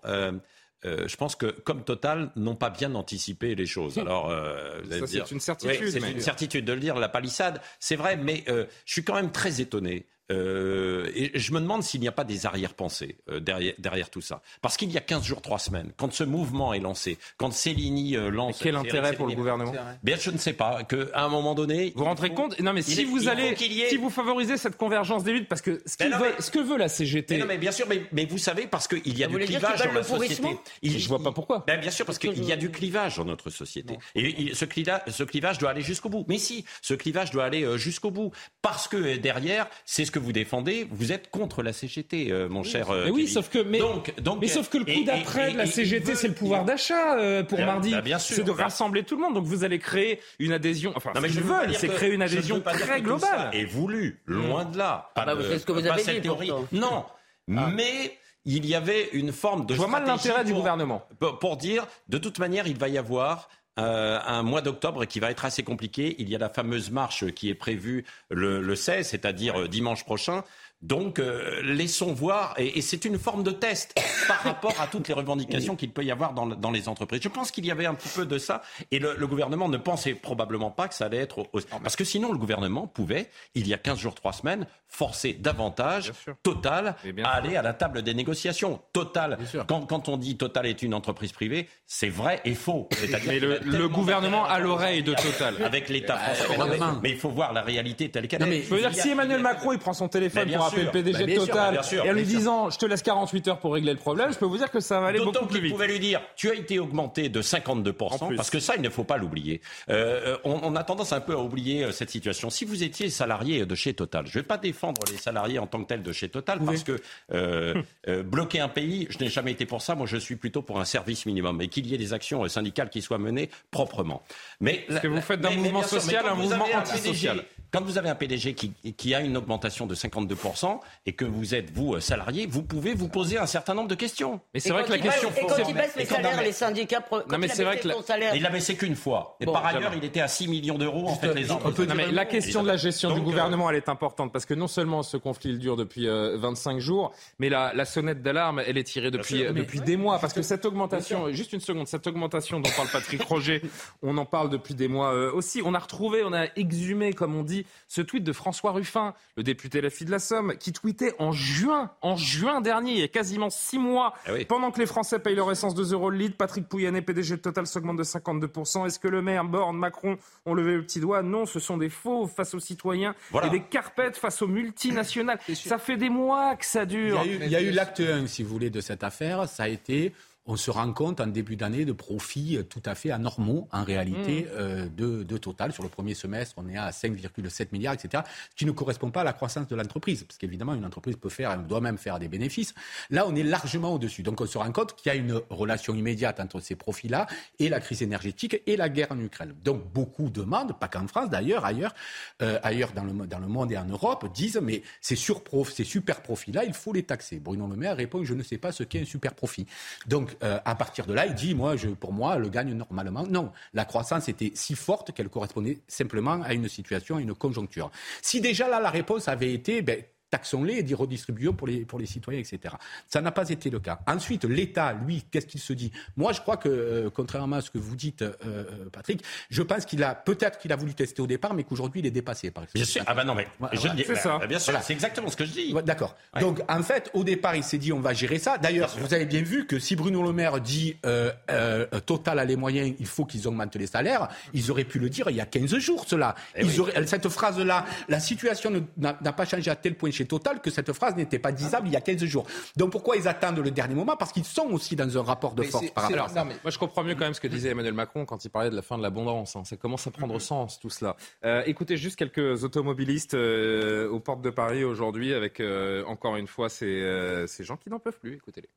[0.87, 3.97] euh, je pense que, comme Total, n'ont pas bien anticipé les choses.
[3.97, 7.61] Alors, euh, c'est une certitude, Oui, c'est mais- une certitude de le dire, la palissade,
[7.79, 10.07] c'est vrai, mais euh, je suis quand même très étonné.
[10.31, 14.21] Euh, et je me demande s'il n'y a pas des arrière-pensées euh, derrière, derrière tout
[14.21, 14.41] ça.
[14.61, 18.15] Parce qu'il y a 15 jours, 3 semaines, quand ce mouvement est lancé, quand Céline
[18.15, 18.59] euh, lance...
[18.61, 21.93] quel Céline intérêt pour le gouvernement Bien, je ne sais pas, qu'à un moment donné...
[21.95, 25.23] Vous rendrez compte Non, mais si est- vous allez, ait- si vous favorisez cette convergence
[25.23, 27.35] des luttes, parce que ce, Mais qu'il non, veut, mais- ce que veut la CGT,
[27.35, 29.45] Mais non, mais bien sûr, mais, mais vous savez, parce qu'il y a Vous du
[29.45, 30.57] clivage dans la société.
[30.81, 31.63] Il- je vois pas pourquoi.
[31.67, 33.97] Ben, bien sûr, parce qu'il y a du clivage dans notre société.
[34.15, 36.25] Et il- ce, clivage, ce clivage doit aller jusqu'au bout.
[36.27, 38.31] Mais si, ce clivage doit aller jusqu'au bout.
[38.61, 42.63] Parce que derrière, c'est ce que vous défendez, vous êtes contre la CGT, euh, mon
[42.63, 42.89] cher.
[42.89, 43.33] euh, Mais oui, Kevin.
[43.33, 45.65] sauf que, mais, donc, donc, mais sauf que le coup et- d'après et- de la
[45.65, 47.91] et- et CGT, c'est le pouvoir d'achat euh, pour Bien- mardi.
[47.91, 48.35] bah, bien sûr.
[48.35, 49.33] c'est de rassembler tout le monde.
[49.33, 50.93] Donc vous allez créer une adhésion.
[50.95, 53.49] Enfin, Non, mais ce je pas veulent, c'est créer une adhésion pas très globale.
[53.53, 55.09] est voulu, loin de là.
[55.15, 56.51] Pas Bah, de- c'est ce que vous pas avez dit, théorie.
[56.71, 57.05] Non,
[57.47, 61.05] mais il y avait une forme de Je vois mal l'intérêt du gouvernement.
[61.19, 65.19] pour, pour dire, de toute manière, il va y avoir euh, un mois d'octobre qui
[65.19, 66.15] va être assez compliqué.
[66.19, 70.03] Il y a la fameuse marche qui est prévue le, le 16, c'est-à-dire euh, dimanche
[70.03, 70.43] prochain.
[70.83, 73.95] Donc, euh, laissons voir, et, et c'est une forme de test
[74.27, 77.21] par rapport à toutes les revendications qu'il peut y avoir dans, dans les entreprises.
[77.23, 78.61] Je pense qu'il y avait un petit peu de ça,
[78.91, 81.39] et le, le gouvernement ne pensait probablement pas que ça allait être...
[81.39, 81.47] Au...
[81.81, 86.13] Parce que sinon, le gouvernement pouvait, il y a 15 jours, 3 semaines, forcer davantage
[86.43, 88.79] Total à aller à la table des négociations.
[88.93, 89.37] Total,
[89.67, 92.87] quand, quand on dit Total est une entreprise privée, c'est vrai et faux.
[93.27, 95.55] Mais le, a le gouvernement à l'oreille de Total.
[95.63, 96.43] avec l'État français.
[96.43, 96.99] Euh, Mais non, mais, demain.
[97.03, 98.61] mais il faut voir la réalité telle qu'elle est.
[98.63, 101.25] Je veux dire, si Emmanuel Macron il prend son téléphone pour le PDG Bah, de
[101.25, 103.73] bien sûr, Total bien sûr, et en lui disant je te laisse 48 heures pour
[103.73, 105.73] régler le problème, je peux vous dire que ça va aller beaucoup plus qu'il vite.
[105.73, 108.35] pouvait lui dire tu as été augmenté de 52%, plus.
[108.35, 109.61] parce que ça, il ne faut pas l'oublier.
[109.89, 112.49] Euh, euh, on, on a tendance un peu à oublier euh, cette situation.
[112.49, 115.67] Si vous étiez salarié de chez Total, je ne vais pas défendre les salariés en
[115.67, 116.99] tant que tels de chez Total, parce que
[117.33, 119.95] euh, euh, bloquer un pays, je n'ai jamais été pour ça.
[119.95, 122.47] Moi, je suis plutôt pour un service minimum et qu'il y ait des actions euh,
[122.47, 124.23] syndicales qui soient menées proprement.
[124.59, 127.43] Mais Ce que vous faites d'un mouvement social un mouvement antisocial.
[127.71, 131.53] Quand vous avez un PDG qui, qui a une augmentation de 52% et que vous
[131.55, 134.39] êtes, vous, euh, salarié, vous pouvez vous poser un certain nombre de questions.
[134.53, 135.29] Mais c'est vrai que la question.
[135.35, 137.87] Et quand il baisse les salaires, mais- les syndicats, Non, mais c'est vrai que
[138.35, 139.35] Il l'a baissé qu'une fois.
[139.39, 139.97] Et Bon, par ailleurs, jamais.
[139.97, 141.59] il était à 6 millions d'euros en fait les ans.
[141.63, 144.45] Non, mais la question de la gestion du Donc, euh, gouvernement, elle est importante parce
[144.45, 148.21] que non seulement ce conflit il dure depuis euh, 25 jours, mais la, la sonnette
[148.21, 150.19] d'alarme, elle est tirée depuis, sûr, euh, mais- depuis des mois.
[150.19, 153.61] Parce que cette augmentation, juste une seconde, cette augmentation dont parle Patrick Roger,
[154.01, 155.61] on en parle depuis des mois euh, aussi.
[155.63, 157.56] On a retrouvé, on a exhumé, comme on dit,
[157.87, 161.31] ce tweet de François Ruffin, le député La Fille de la Somme, qui tweetait en
[161.31, 164.45] juin, en juin dernier, il y a quasiment six mois, Ah oui.
[164.45, 167.41] pendant que les Français payent leur essence 2 euros le litre, Patrick Pouyanné, PDG de
[167.41, 168.85] Total, s'augmente de 52%.
[168.85, 171.21] Est-ce que le maire, Borne, Macron ont levé le petit doigt?
[171.23, 173.47] Non, ce sont des faux face aux citoyens Voilà.
[173.47, 175.39] et des carpettes face aux multinationales.
[175.53, 177.21] Ça fait des mois que ça dure.
[177.25, 179.47] il y a eu l'acte 1, si vous voulez, de cette affaire.
[179.47, 180.13] Ça a été,
[180.47, 183.83] on se rend compte en début d'année de profits euh, tout à fait anormaux, en
[183.83, 184.45] réalité, Mmh.
[184.53, 185.71] euh, de, de Total.
[185.71, 189.21] Sur le premier semestre, on est à 5,7 milliards, etc., ce qui ne correspond pas
[189.21, 190.23] à la croissance de l'entreprise.
[190.23, 192.73] Parce qu'évidemment, une entreprise peut faire, elle doit même faire des bénéfices.
[193.09, 194.23] Là, on est largement au-dessus.
[194.23, 197.27] Donc, on se rend compte qu'il y a une relation immédiate entre ces profits-là
[197.59, 199.53] et la crise énergétique et la guerre en Ukraine.
[199.63, 201.93] Donc, beaucoup demandent, pas qu'en France d'ailleurs, ailleurs,
[202.41, 205.83] euh, ailleurs dans le, dans le monde et en Europe, disent mais ces, surprof, ces
[205.83, 207.39] super profits-là, il faut les taxer.
[207.39, 209.65] Bruno Le Maire répond je ne sais pas ce qu'est un super profit.
[210.07, 213.25] Donc, euh, à partir de là, il dit moi, je, pour moi, le gagne normalement.
[213.27, 217.91] Non, la croissance était si forte qu'elle correspondait simplement à une situation, à une conjoncture.
[218.21, 222.05] Si déjà là, la réponse avait été ben, taxons-les et redistribuons pour les, pour les
[222.05, 222.75] citoyens, etc.
[223.07, 223.99] Ça n'a pas été le cas.
[224.07, 225.91] Ensuite, l'État, lui, qu'est-ce qu'il se dit?
[226.15, 229.61] Moi, je crois que, euh, contrairement à ce que vous dites, euh, euh, Patrick, je
[229.61, 232.51] pense qu'il a peut-être qu'il a voulu tester au départ, mais qu'aujourd'hui, il est dépassé.
[232.51, 233.03] Par Bien sûr.
[233.07, 233.75] Ah bah non, mais Voilà.
[233.79, 234.37] je dis- C'est ça.
[234.39, 234.83] bah, bien sûr, Voilà.
[234.85, 235.73] c'est exactement ce que je dis.
[235.73, 236.15] Ouais, D'accord.
[236.39, 238.57] Donc, en fait, au départ, il s'est dit on va gérer ça.
[238.57, 242.45] D'ailleurs, vous avez bien vu que si Bruno Le Maire dit euh, euh, Total a
[242.45, 245.41] les moyens, il faut qu'ils augmentent les salaires, ils auraient pu le dire il y
[245.41, 246.35] a 15 jours, cela.
[246.55, 250.61] Eh Ils auraient- cette phrase-là, la situation n'a pas changé à tel point chez Total
[250.61, 252.45] que cette phrase n'était pas disable il y a 15 jours.
[252.75, 254.17] Donc, pourquoi ils attendent le dernier moment?
[254.17, 256.43] Parce qu'ils sont aussi dans un rapport de Mais force par rapport à ça.
[256.43, 258.75] Moi, je comprends mieux quand même ce que disait Emmanuel Macron quand il parlait de
[258.75, 259.55] la fin de l'abondance.
[259.55, 259.63] hein.
[259.63, 261.15] Ça commence à prendre sens, tout cela.
[261.45, 266.47] Euh, écoutez juste quelques automobilistes euh, aux portes de Paris aujourd'hui avec, euh, encore une
[266.47, 268.35] fois, ces, euh, ces gens qui n'en peuvent plus.
[268.35, 268.69] Écoutez-les.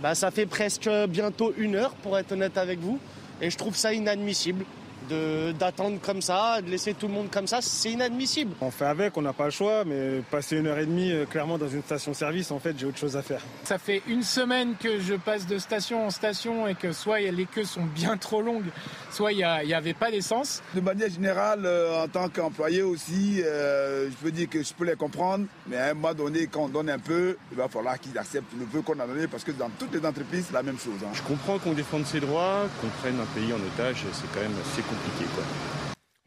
[0.00, 2.98] Bah, ça fait presque bientôt une heure, pour être honnête avec vous,
[3.40, 4.64] et je trouve ça inadmissible
[5.58, 8.54] d'attendre comme ça, de laisser tout le monde comme ça, c'est inadmissible.
[8.60, 11.24] On fait avec, on n'a pas le choix, mais passer une heure et demie euh,
[11.26, 13.40] clairement dans une station-service, en fait, j'ai autre chose à faire.
[13.64, 17.46] Ça fait une semaine que je passe de station en station et que soit les
[17.46, 18.66] queues sont bien trop longues,
[19.10, 20.62] soit il n'y avait pas d'essence.
[20.74, 24.84] De manière générale, euh, en tant qu'employé aussi, euh, je peux dire que je peux
[24.84, 27.98] les comprendre, mais à un moment donné, quand on donne un peu, il va falloir
[27.98, 30.62] qu'ils acceptent le peu qu'on a donné, parce que dans toutes les entreprises, c'est la
[30.62, 30.94] même chose.
[31.04, 31.10] hein.
[31.14, 34.52] Je comprends qu'on défende ses droits, qu'on prenne un pays en otage, c'est quand même
[34.60, 34.97] assez compliqué.
[35.34, 35.44] Quoi.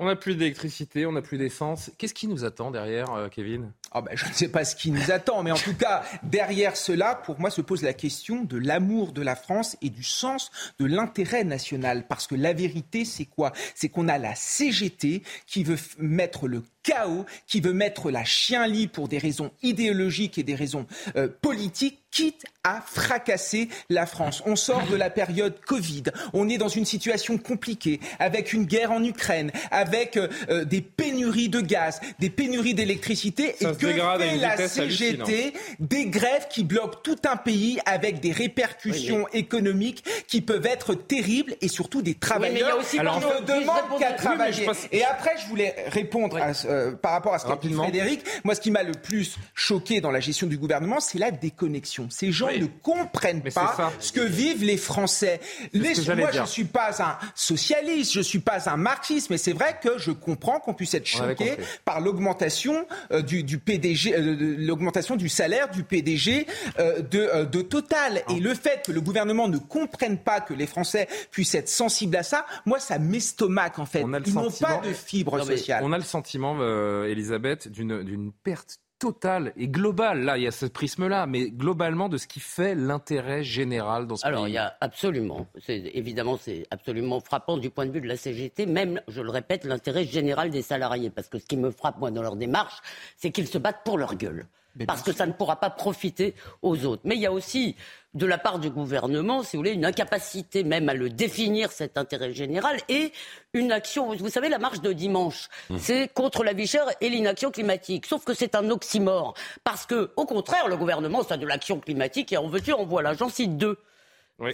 [0.01, 1.91] On n'a plus d'électricité, on n'a plus d'essence.
[1.99, 3.71] Qu'est-ce qui nous attend derrière, euh, Kevin?
[3.91, 6.75] Ah ben, je ne sais pas ce qui nous attend, mais en tout cas, derrière
[6.75, 10.49] cela, pour moi, se pose la question de l'amour de la France et du sens
[10.79, 12.07] de l'intérêt national.
[12.07, 13.51] Parce que la vérité, c'est quoi?
[13.75, 18.67] C'est qu'on a la CGT qui veut mettre le chaos, qui veut mettre la chien
[18.67, 24.43] lit pour des raisons idéologiques et des raisons euh, politiques, quitte à fracasser la France.
[24.45, 28.91] On sort de la période Covid, on est dans une situation compliquée, avec une guerre
[28.91, 34.35] en Ukraine, avec euh, euh, des pénuries de gaz, des pénuries d'électricité, et que fait
[34.37, 40.65] la CGT Des grèves qui bloquent tout un pays avec des répercussions économiques qui peuvent
[40.65, 42.77] être terribles et surtout des mais il y a travailleurs.
[42.79, 44.65] aussi qui ne demandent qu'à travailler.
[44.65, 47.73] pense- Et après, je voulais répondre à ce- euh, par rapport à ce qu'a dit.
[47.73, 51.31] Frédéric, moi, ce qui m'a le plus choqué dans la gestion du gouvernement, c'est la
[51.31, 52.07] déconnexion.
[52.09, 55.39] Ces gens ne comprennent pas ce que vivent les Français.
[55.73, 56.45] Les- moi, dire.
[56.45, 60.11] je suis pas un socialiste, je suis pas un marxiste, mais c'est vrai que je
[60.11, 65.69] comprends qu'on puisse être choqué par l'augmentation euh, du, du PDG, euh, l'augmentation du salaire
[65.69, 66.45] du PDG
[66.79, 68.23] de, de Total.
[68.29, 72.15] Et le fait que le gouvernement ne comprenne pas que les Français puissent être sensibles
[72.15, 74.03] à ça, moi, ça m'estomaque en fait.
[74.03, 75.81] On a le Ils n'ont pas de fibre sociale.
[75.83, 80.23] On a le sentiment, euh, Elisabeth, d'une d'une perte totale et globale.
[80.23, 84.15] Là, il y a ce prisme-là, mais globalement de ce qui fait l'intérêt général dans
[84.15, 84.51] ce Alors, pays.
[84.51, 88.15] il y a absolument, c'est, évidemment, c'est absolument frappant du point de vue de la
[88.15, 91.09] CGT, même, je le répète, l'intérêt général des salariés.
[91.09, 92.77] Parce que ce qui me frappe, moi, dans leur démarche,
[93.17, 94.45] c'est qu'ils se battent pour leur gueule.
[94.87, 97.01] Parce que ça ne pourra pas profiter aux autres.
[97.03, 97.75] Mais il y a aussi,
[98.13, 101.97] de la part du gouvernement, si vous voulez, une incapacité même à le définir, cet
[101.97, 103.13] intérêt général, et
[103.53, 104.13] une action.
[104.13, 108.05] Vous savez, la marche de dimanche, c'est contre la vie chère et l'inaction climatique.
[108.05, 109.33] Sauf que c'est un oxymore.
[109.63, 113.13] Parce que, au contraire, le gouvernement, c'est de l'action climatique, et en veux-tu, en voilà.
[113.13, 113.77] J'en cite deux.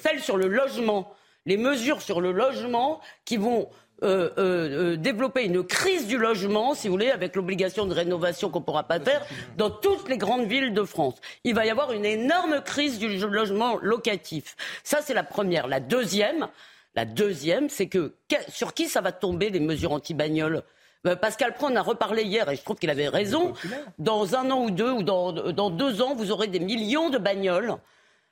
[0.04, 1.12] Celle sur le logement,
[1.48, 3.70] les mesures sur le logement qui vont
[4.04, 8.52] euh, euh, euh, développer une crise du logement, si vous voulez, avec l'obligation de rénovation
[8.52, 9.26] qu'on ne pourra pas faire
[9.58, 11.16] dans toutes les grandes villes de France.
[11.44, 14.56] Il va y avoir une énorme crise du logement locatif.
[14.84, 15.68] Ça, c'est la première.
[15.68, 16.48] La deuxième,
[16.94, 18.14] la deuxième, c'est que
[18.50, 20.62] sur qui ça va tomber les mesures anti-bagnoles?
[21.08, 23.54] Euh, Pascal Pro en a reparlé hier et je trouve qu'il avait raison.
[23.98, 27.18] Dans un an ou deux ou dans, dans deux ans, vous aurez des millions de
[27.18, 27.78] bagnoles.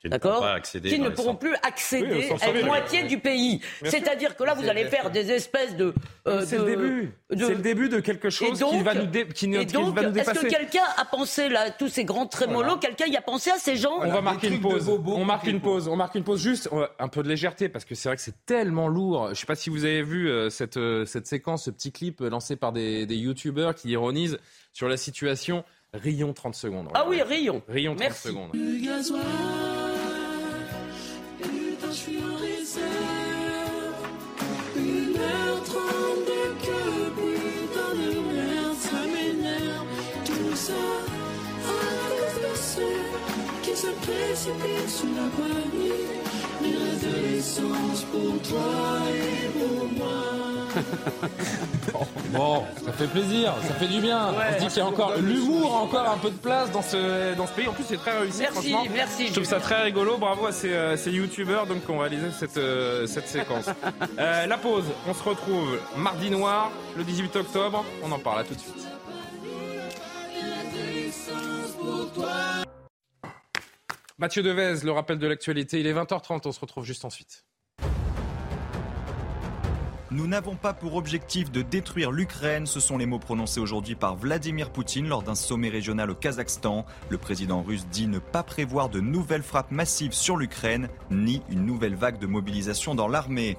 [0.06, 1.38] Qui ne D'accord pourront pas accéder Qui dans ne les pourront centres.
[1.40, 3.60] plus accéder à la moitié du pays.
[3.82, 5.92] C'est-à-dire que là, vous allez faire des espèces de.
[6.28, 7.12] euh, C'est le de- début.
[7.30, 9.66] de- C'est le début de quelque chose Et qui va nous, dé- qui ne- et
[9.66, 10.46] qui donc, va nous est-ce dépasser.
[10.46, 13.76] que quelqu'un a pensé là, tous ces grands trémolos, quelqu'un y a pensé à ces
[13.76, 14.88] gens On va marquer une pause.
[14.88, 15.88] On marque une pause.
[15.88, 18.44] On marque une pause juste un peu de légèreté parce que c'est vrai que c'est
[18.46, 19.30] tellement lourd.
[19.30, 22.20] Je sais pas si vous avez vu euh, cette euh, cette séquence, ce petit clip
[22.20, 24.38] lancé par des, des youtubeurs qui ironisent
[24.72, 25.64] sur la situation.
[25.94, 26.88] Rions 30 secondes.
[26.94, 27.62] Ah oui, rions.
[27.68, 28.28] Rions 30 Merci.
[28.28, 28.50] secondes.
[28.82, 29.20] Gasoil,
[48.12, 48.60] pour toi
[49.12, 50.16] et pour moi.
[52.30, 54.28] Bon, ça fait plaisir, ça fait du bien.
[54.28, 56.82] On se dit qu'il y a encore l'humour, a encore un peu de place dans
[56.82, 57.66] ce dans ce pays.
[57.66, 58.40] En plus, c'est très réussi.
[58.40, 58.92] Merci, franchement.
[58.92, 60.18] merci, Je trouve ça très rigolo.
[60.18, 63.66] Bravo à ces, euh, ces youtubeurs donc qui ont réalisé cette euh, cette séquence.
[64.18, 64.84] Euh, la pause.
[65.08, 67.84] On se retrouve mardi noir, le 18 octobre.
[68.02, 68.86] On en parle à tout de suite.
[74.18, 75.78] Mathieu Devez, le rappel de l'actualité.
[75.78, 76.40] Il est 20h30.
[76.46, 77.44] On se retrouve juste ensuite.
[80.10, 84.16] Nous n'avons pas pour objectif de détruire l'Ukraine, ce sont les mots prononcés aujourd'hui par
[84.16, 86.86] Vladimir Poutine lors d'un sommet régional au Kazakhstan.
[87.10, 91.66] Le président russe dit ne pas prévoir de nouvelles frappes massives sur l'Ukraine, ni une
[91.66, 93.58] nouvelle vague de mobilisation dans l'armée.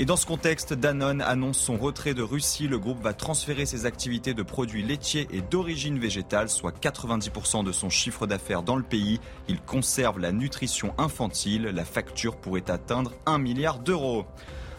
[0.00, 2.66] Et dans ce contexte, Danone annonce son retrait de Russie.
[2.66, 7.70] Le groupe va transférer ses activités de produits laitiers et d'origine végétale, soit 90% de
[7.70, 9.20] son chiffre d'affaires dans le pays.
[9.46, 11.64] Il conserve la nutrition infantile.
[11.64, 14.24] La facture pourrait atteindre 1 milliard d'euros.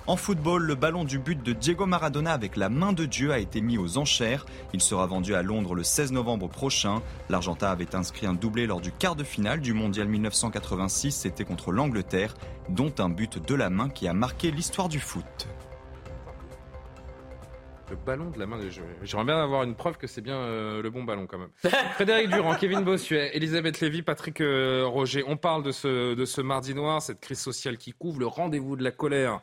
[0.08, 3.38] En football, le ballon du but de Diego Maradona avec la main de Dieu a
[3.38, 4.48] été mis aux enchères.
[4.74, 7.04] Il sera vendu à Londres le 16 novembre prochain.
[7.30, 11.12] L'Argentin avait inscrit un doublé lors du quart de finale du Mondial 1986.
[11.12, 12.34] C'était contre l'Angleterre,
[12.70, 15.48] dont un but de la main qui a marqué l'histoire du foot.
[17.92, 18.84] Le ballon de la main de Dieu.
[19.04, 21.50] J'aimerais bien avoir une preuve que c'est bien euh, le bon ballon quand même.
[21.94, 25.26] Frédéric Durand, Kevin Bossuet, Elisabeth Lévy, Patrick euh, Roger.
[25.28, 28.78] On parle de ce, de ce mardi noir, cette crise sociale qui couvre, le rendez-vous
[28.78, 29.42] de la colère.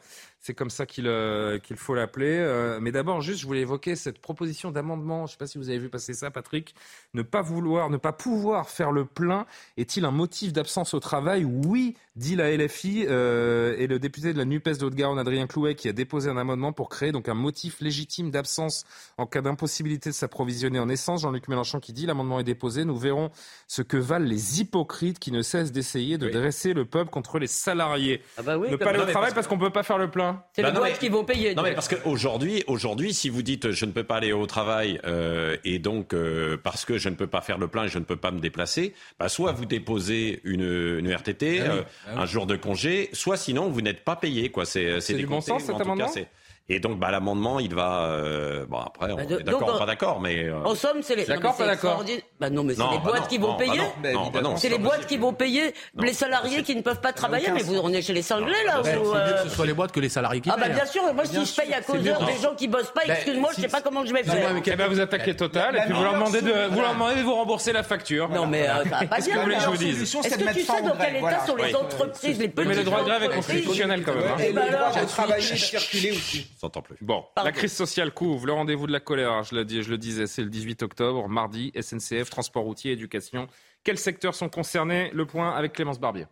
[0.49, 2.39] C'est comme ça qu'il euh, faut l'appeler.
[2.39, 5.27] Euh, mais d'abord, juste, je voulais évoquer cette proposition d'amendement.
[5.27, 6.75] Je ne sais pas si vous avez vu passer ça, Patrick.
[7.13, 9.45] Ne pas vouloir, ne pas pouvoir faire le plein
[9.77, 11.45] est-il un motif d'absence au travail?
[11.45, 15.75] Oui, dit la LFI euh, et le député de la NUPES de Haute-Garonne, Adrien Clouet,
[15.75, 18.85] qui a déposé un amendement pour créer donc un motif légitime d'absence
[19.17, 21.23] en cas d'impossibilité de s'approvisionner en essence.
[21.23, 22.85] Jean-Luc Mélenchon qui dit l'amendement est déposé.
[22.85, 23.31] Nous verrons
[23.69, 27.47] ce que valent les hypocrites qui ne cessent d'essayer de dresser le peuple contre les
[27.47, 28.21] salariés.
[28.37, 30.43] Ah bah oui, ne pas aller au travail parce qu'on peut pas faire le plein.
[30.53, 31.55] C'est Bah boîtes mais- qui vont payer.
[31.55, 35.01] Non mais parce qu'aujourd'hui, aujourd'hui, si vous dites je ne peux pas aller au travail
[35.05, 37.99] euh, et donc euh, parce que je ne peux pas faire le plein et je
[37.99, 41.83] ne peux pas me déplacer, bah, soit vous déposez une, une RTT, Ah oui, euh,
[42.09, 42.23] ah oui.
[42.23, 44.65] un jour de congé, soit sinon vous n'êtes pas payé quoi.
[44.65, 46.09] C'est C'est du bon sens, cet cas, amendement?
[46.09, 46.29] c'est-
[46.71, 48.03] Et donc, bah, l'amendement, il va.
[48.03, 50.45] euh, bon, après, on Bah, de- est d'accord donc, ou pas d'accord, mais.
[50.45, 51.25] euh, En somme, c'est les.
[51.25, 52.05] D'accord, pas d'accord.
[52.39, 53.79] Bah non, mais c'est Non, les bah boîtes non, qui vont non, bah payer.
[53.79, 56.83] non, bah non, bah non, c'est les boîtes qui vont payer les salariés qui ne
[56.83, 57.51] peuvent pas travailler.
[57.53, 58.81] Mais vous, on est chez les cinglés là.
[58.81, 60.69] Ou, c'est mieux euh, que ce soit les boîtes que les salariés qui Ah bah
[60.69, 63.63] bien sûr, moi si je paye à cause des gens qui bossent pas, excuse-moi, je
[63.63, 64.51] sais pas comment je vais faire.
[64.67, 67.23] Eh ben, vous attaquez Total et puis vous leur demandez de vous leur demandez de
[67.23, 68.29] vous rembourser la facture.
[68.29, 69.37] Non mais euh, va pas Qu'est-ce que bien.
[69.39, 71.75] vous voulez que je vous dise Est-ce que tu sais dans quel état sont les
[71.75, 74.25] entreprises, les petites mais le droit de grève est entreprises constitutionnel quand même.
[74.47, 76.47] Et ben alors, travailler et circuler aussi.
[76.59, 76.97] S'entend plus.
[77.01, 77.49] Bon, Pardon.
[77.49, 79.45] la crise sociale couvre le rendez-vous de la colère.
[79.45, 83.47] Je le, dis, je le disais, c'est le 18 octobre, mardi, SNCF, transport routier, éducation.
[83.85, 85.11] Quels secteurs sont concernés?
[85.13, 86.27] Le point avec Clémence Barbier.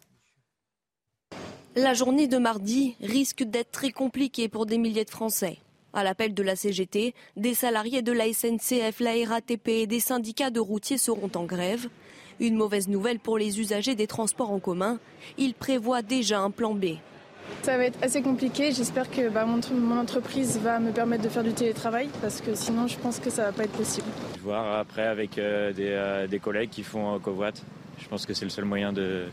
[1.77, 5.59] La journée de mardi risque d'être très compliquée pour des milliers de Français.
[5.93, 10.51] À l'appel de la CGT, des salariés de la SNCF, la RATP et des syndicats
[10.51, 11.89] de routiers seront en grève.
[12.41, 14.99] Une mauvaise nouvelle pour les usagers des transports en commun.
[15.39, 16.97] Ils prévoient déjà un plan B.
[17.63, 18.73] Ça va être assez compliqué.
[18.73, 22.55] J'espère que bah, mon, mon entreprise va me permettre de faire du télétravail parce que
[22.55, 24.07] sinon je pense que ça va pas être possible.
[24.43, 27.63] Voir après avec euh, des, euh, des collègues qui font euh, covoite.
[27.99, 29.27] Je pense que c'est le seul moyen de,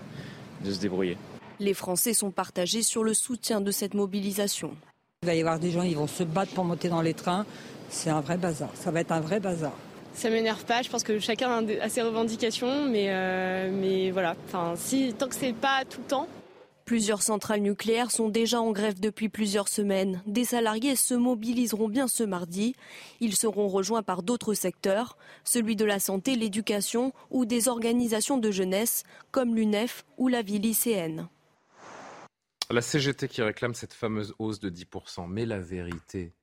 [0.64, 1.18] de se débrouiller.
[1.60, 4.72] Les Français sont partagés sur le soutien de cette mobilisation.
[5.22, 7.46] Il va y avoir des gens qui vont se battre pour monter dans les trains.
[7.90, 8.70] C'est un vrai bazar.
[8.74, 9.74] Ça va être un vrai bazar.
[10.16, 14.74] Ça m'énerve pas, je pense que chacun a ses revendications, mais, euh, mais voilà, enfin,
[14.76, 16.28] si, tant que c'est pas tout le temps,
[16.86, 20.22] Plusieurs centrales nucléaires sont déjà en grève depuis plusieurs semaines.
[20.28, 22.76] Des salariés se mobiliseront bien ce mardi.
[23.22, 28.52] Ils seront rejoints par d'autres secteurs, celui de la santé, l'éducation ou des organisations de
[28.52, 31.30] jeunesse comme l'UNEF ou la vie lycéenne.
[32.70, 35.28] La CGT qui réclame cette fameuse hausse de 10%.
[35.30, 36.34] Mais la vérité,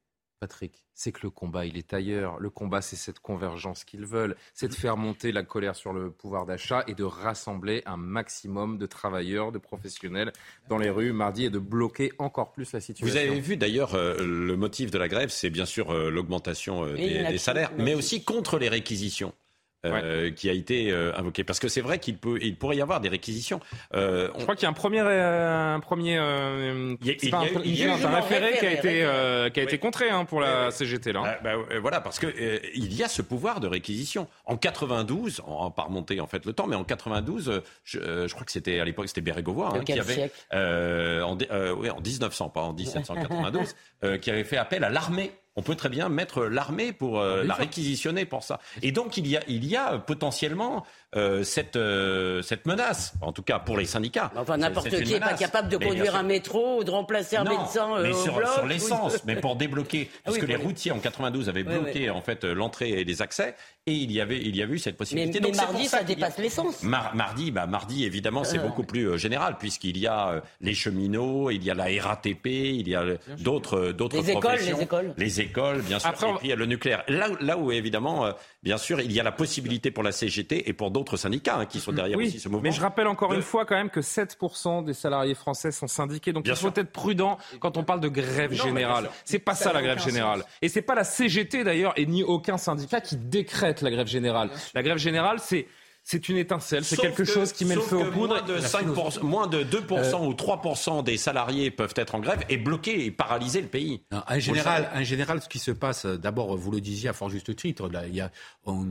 [0.40, 2.40] Patrick, c'est que le combat, il est ailleurs.
[2.40, 4.34] Le combat, c'est cette convergence qu'ils veulent.
[4.54, 8.78] C'est de faire monter la colère sur le pouvoir d'achat et de rassembler un maximum
[8.78, 10.32] de travailleurs, de professionnels
[10.70, 13.06] dans les rues mardi et de bloquer encore plus la situation.
[13.06, 16.84] Vous avez vu d'ailleurs euh, le motif de la grève, c'est bien sûr euh, l'augmentation
[16.84, 19.34] euh, des, salaires, mais aussi contre les réquisitions.
[19.84, 22.82] Euh, qui a été euh, invoqué parce que c'est vrai qu'il peut il pourrait y
[22.82, 23.60] avoir des réquisitions
[23.94, 27.10] Euh, on- Je crois qu'il y a un premier, euh, un premier, euh, Il y
[27.10, 28.58] a- c'est pas il y a un, eu- il y a eu un un référé
[28.58, 31.22] qui a été, euh, qui a été contré hein, pour la CGT là.
[31.24, 34.28] Ah, bah, euh, voilà, parce que euh, il y a ce pouvoir de réquisition.
[34.44, 37.98] En 92, on va pas remonter en fait le temps, mais en 92, euh, je,
[37.98, 41.74] euh, je crois que c'était à l'époque c'était Bérégovoy hein, qui avait euh, en, euh,
[41.76, 45.32] oui, en 1900, pas en 1792, euh, qui avait fait appel à l'armée.
[45.56, 48.60] On peut très bien mettre l'armée pour euh, la réquisitionner pour ça.
[48.82, 50.84] Et donc il y a, il y a potentiellement
[51.16, 54.30] euh, cette, euh, cette menace, en tout cas pour les syndicats.
[54.36, 57.44] Enfin, n'importe qui n'est pas capable de Mais conduire un métro ou de remplacer un
[57.44, 58.48] Non, médecin euh, mais au sur, bloc.
[58.54, 61.64] sur ou- l'essence, mais pour débloquer, Ah parce oui, que les routiers en 92 avaient
[61.64, 64.78] bloqué en fait l'entrée et les accès, et il y avait il y avait eu
[64.78, 65.40] cette Mais, possibilité.
[65.40, 66.82] mais Donc, c'est mardi, ça, a- dépasse l'essence.
[66.84, 68.62] Mar- mardi, bah, mardi, évidemment, c'est Euh.
[68.62, 72.46] beaucoup plus euh, général, puisqu'il y a euh, les cheminots, il y a la RATP,
[72.46, 73.04] il y a
[73.38, 75.14] d'autres d'autres Les écoles, les écoles.
[75.16, 76.08] Les écoles, bien sûr.
[76.10, 77.02] Après, et puis il y a le nucléaire.
[77.08, 80.12] Là, où- là où, évidemment, euh, bien sûr, il y a la possibilité pour la
[80.12, 82.62] CGT et pour d'autres syndicats hein, qui sont derrière Oui, aussi ce mouvement.
[82.62, 85.86] mais je rappelle encore de- une fois quand même que 7% des salariés français sont
[85.86, 86.32] syndiqués.
[86.32, 89.10] Donc Bien il faut être prudent quand on parle de grève Non, générale.
[89.24, 90.40] C'est pas Ça la grève générale.
[90.40, 90.48] sens.
[90.62, 94.50] Et c'est pas la CGT d'ailleurs et ni aucun syndicat qui décrète la grève générale.
[94.74, 95.66] La grève générale, c'est
[96.02, 98.28] c'est une étincelle, c'est quelque que- chose qui met le feu aux poudres.
[98.28, 102.56] Moins de, 5%, moins de 2% ou 3% des salariés peuvent être en grève et
[102.56, 104.02] bloquer et paralyser le pays.
[104.10, 107.12] Non, en, général, en général, ce qui se passe, euh, d'abord, vous le disiez à
[107.12, 108.30] fort juste titre, là, il y a,
[108.66, 108.86] on,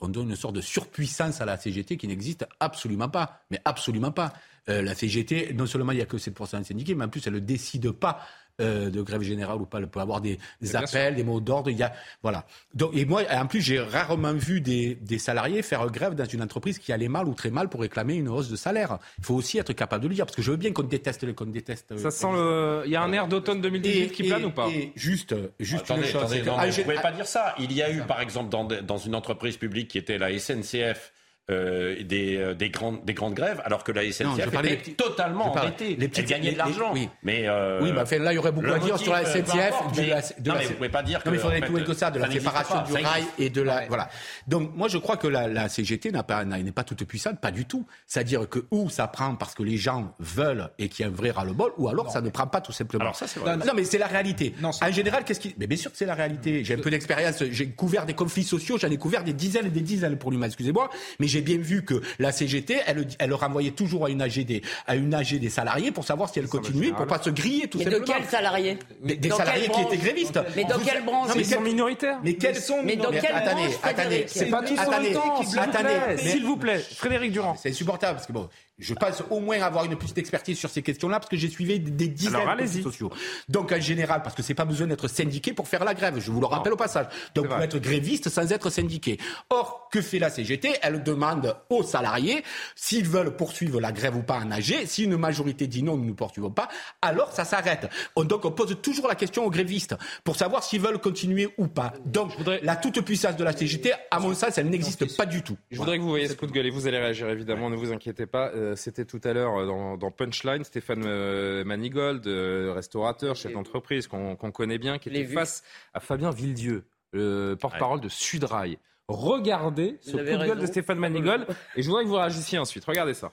[0.00, 3.40] on donne une sorte de surpuissance à la CGT qui n'existe absolument pas.
[3.50, 4.32] Mais absolument pas.
[4.70, 7.26] Euh, la CGT, non seulement il n'y a que 7% de syndiqués, mais en plus,
[7.26, 8.20] elle ne décide pas
[8.60, 9.78] euh, de grève générale ou pas.
[9.78, 10.38] Elle peut avoir des,
[10.74, 11.70] appels, des mots d'ordre.
[11.70, 12.46] Il y a, voilà.
[12.74, 16.42] Donc, et moi, en plus, j'ai rarement vu des, des salariés faire grève dans une
[16.42, 18.98] entreprise qui allait mal ou très mal pour réclamer une hausse de salaire.
[19.18, 21.34] Il faut aussi être capable de le dire, parce que je veux bien qu'on déteste,
[21.34, 21.92] qu'on déteste.
[21.92, 22.82] euh, Ça sent le.
[22.86, 26.02] Il y a un air d'automne 2018 qui plane ou pas et juste, juste Attendez,
[26.02, 27.54] une chose, attendez, c'est que- non, ah, mais j'ai- vous pouvez pas dire ça.
[27.58, 31.12] Il y a eu, par exemple, dans, dans une entreprise publique qui était la SNCF,
[31.50, 34.92] euh, des, euh, des, grandes, des grandes grèves, alors que la SNCF Non, parlais était
[34.92, 35.88] totalement endettée.
[35.96, 36.90] les Elle petites- gagnait de l'argent.
[36.94, 37.08] oui.
[37.22, 39.74] Mais, euh, Oui, enfin, là, il y aurait beaucoup à dire sur la SNCF.
[39.74, 41.40] importe, de mais- la- de non, la- mais vous pouvez pas dire Non, mais il
[41.40, 43.32] faudrait tout que ça, de la ça séparation pas, du rail existe.
[43.40, 43.86] et de la.
[43.88, 44.08] Voilà.
[44.48, 47.38] Donc, moi, je crois que la, la CGT n'a pas, n'a- n'est pas toute puissante,
[47.40, 47.86] pas du tout.
[48.06, 51.14] C'est-à-dire que ou ça prend parce que les gens veulent et qu'il y a un
[51.14, 53.04] vrai ras-le-bol, ou alors ça ne prend pas tout simplement.
[53.04, 53.56] Alors ça, c'est vrai.
[53.58, 54.54] Non, mais c'est la réalité.
[54.62, 55.54] en général, qu'est-ce qui.
[55.58, 56.64] Mais bien sûr que c'est la réalité.
[56.64, 57.44] J'ai un peu d'expérience.
[57.50, 60.46] J'ai couvert des conflits sociaux, j'en ai couvert des dizaines et des dizaines pour l'humain,
[60.46, 60.88] excusez-moi.
[61.20, 64.62] Mais j'ai bien vu que la CGT, elle, elle renvoyait toujours à une AG des,
[64.86, 67.78] à une AG des salariés pour savoir si elle continuait, pour pas se griller tout
[67.78, 68.18] Mais de simplement.
[68.18, 70.40] quels salariés Mais des Dans salariés quelle qui branche étaient grévistes.
[70.56, 72.18] Mais dans quelle branche Non, mais Ils sont minoritaires.
[72.22, 75.04] Mais quels sont Mais dans quelle attendez, branche, attendez, Frédéric C'est pas tous en attendez,
[75.10, 76.16] même temps, s'il vous attendez, plaît.
[76.16, 77.56] mais- S'il vous plaît, Frédéric Durand.
[77.60, 80.82] C'est insupportable parce que bon, Je pense au moins avoir une petite expertise sur ces
[80.82, 83.10] questions-là parce que j'ai suivi des, dizaines Alors, de sociaux.
[83.48, 86.30] Donc en général, parce que c'est pas besoin d'être syndiqué pour faire la grève, je
[86.32, 87.06] vous le rappelle au passage.
[87.36, 89.18] Donc pour être gréviste sans être syndiqué.
[89.50, 92.42] Or, que fait la CGT Elle demande aux salariés
[92.74, 94.86] s'ils veulent poursuivre la grève ou pas en AG.
[94.86, 96.68] Si une majorité dit non, nous ne poursuivons pas,
[97.00, 97.88] alors ça s'arrête.
[98.16, 101.68] On- Donc on pose toujours la question aux grévistes pour savoir s'ils veulent continuer ou
[101.68, 101.92] pas.
[102.06, 102.32] Donc
[102.62, 105.56] la toute puissance de la CGT, à mon sens, elle n'existe pas du tout.
[105.70, 107.76] Je voudrais que vous voyez ce coup de gueule et vous allez réagir évidemment, ne
[107.76, 108.50] vous inquiétez pas.
[108.54, 113.52] Euh, C'était tout à l'heure euh, dans, dans Punchline, Stéphane euh, Manigold, euh, restaurateur, chef
[113.52, 115.62] d'entreprise qu'on connaît bien, qui était face
[115.92, 118.78] à Fabien Villedieu, le porte-parole de Sudrail.
[119.08, 120.66] Regardez ce coup de gueule de.
[120.66, 121.46] Stéphane Manigold
[121.76, 122.84] et je voudrais que vous réagissiez ensuite.
[122.84, 123.32] Regardez ça.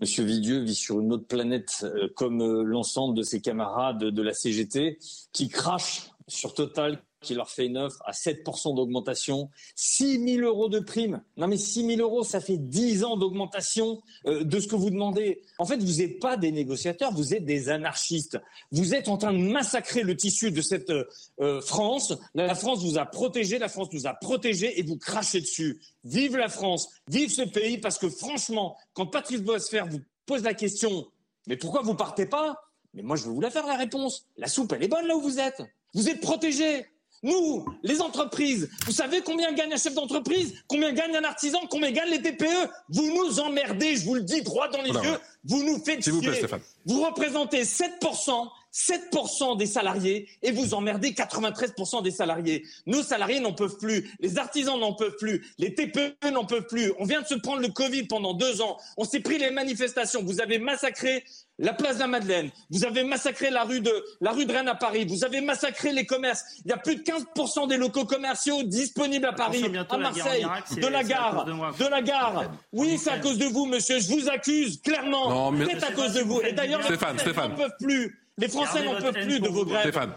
[0.00, 4.22] Monsieur Vidieux vit sur une autre planète, euh, comme euh, l'ensemble de ses camarades de
[4.22, 4.98] la CGT,
[5.32, 10.68] qui crachent sur Total, qui leur fait une offre à 7% d'augmentation, 6 000 euros
[10.68, 11.22] de prime.
[11.36, 14.90] Non mais 6 000 euros, ça fait 10 ans d'augmentation euh, de ce que vous
[14.90, 15.42] demandez.
[15.58, 18.38] En fait, vous n'êtes pas des négociateurs, vous êtes des anarchistes.
[18.70, 21.04] Vous êtes en train de massacrer le tissu de cette euh,
[21.40, 22.14] euh, France.
[22.34, 25.80] La France vous a protégé, la France nous a protégés et vous crachez dessus.
[26.04, 30.54] Vive la France, vive ce pays, parce que franchement, quand Patrice Boisfer vous pose la
[30.54, 31.08] question,
[31.46, 32.56] mais pourquoi vous partez pas?
[32.94, 34.26] Mais moi, je vais vous la faire la réponse.
[34.36, 35.62] La soupe, elle est bonne là où vous êtes.
[35.94, 36.86] Vous êtes protégés.
[37.22, 41.90] Nous, les entreprises, vous savez combien gagne un chef d'entreprise Combien gagne un artisan Combien
[41.90, 45.18] gagnent les TPE Vous nous emmerdez, je vous le dis droit dans les yeux.
[45.44, 46.34] Vous nous faites S'il vous plaît.
[46.34, 46.60] Stéphane.
[46.86, 52.64] Vous représentez 7%, 7% des salariés et vous emmerdez 93% des salariés.
[52.86, 56.92] Nos salariés n'en peuvent plus, les artisans n'en peuvent plus, les TPE n'en peuvent plus.
[56.98, 58.76] On vient de se prendre le Covid pendant deux ans.
[58.96, 60.22] On s'est pris les manifestations.
[60.22, 61.24] Vous avez massacré
[61.58, 62.50] la place de la Madeleine.
[62.70, 65.04] Vous avez massacré la rue de, la rue de Rennes à Paris.
[65.08, 66.44] Vous avez massacré les commerces.
[66.64, 70.42] Il y a plus de 15% des locaux commerciaux disponibles à Paris, à la Marseille,
[70.42, 71.72] Irak, de la gare, de moi.
[71.78, 72.50] de la gare.
[72.72, 73.98] Oui, c'est à cause de vous, monsieur.
[73.98, 75.28] Je vous accuse clairement.
[75.30, 76.40] Non, mais- C'est à cause de vous.
[76.42, 78.18] Et d'ailleurs, les Français n'en peuvent plus.
[78.38, 79.82] Les Français n'en peuvent plus de vos grèves.
[79.82, 80.12] Stéphane.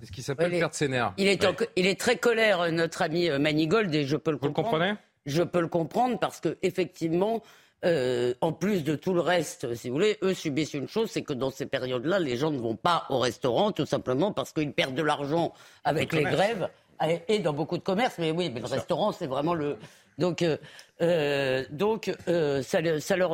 [0.00, 1.12] C'est ce qui s'appelle perdre ses nerfs.
[1.18, 4.30] Il est, en- il est très colère, euh, notre ami euh, Manigold, et je peux
[4.30, 4.78] le Vous le comprendre.
[4.78, 4.94] comprenez?
[5.26, 7.42] Je peux le comprendre parce que effectivement,
[7.84, 11.22] euh, en plus de tout le reste, si vous voulez, eux subissent une chose, c'est
[11.22, 14.72] que dans ces périodes-là, les gens ne vont pas au restaurant, tout simplement parce qu'ils
[14.72, 15.54] perdent de l'argent
[15.84, 16.68] avec Le les grèves
[17.28, 18.18] et- dans beaucoup de commerces.
[18.18, 19.78] Mais oui, mais le restaurant, c'est vraiment le.
[20.18, 20.58] Donc, euh,
[21.00, 23.32] euh, donc euh, ça, ça leur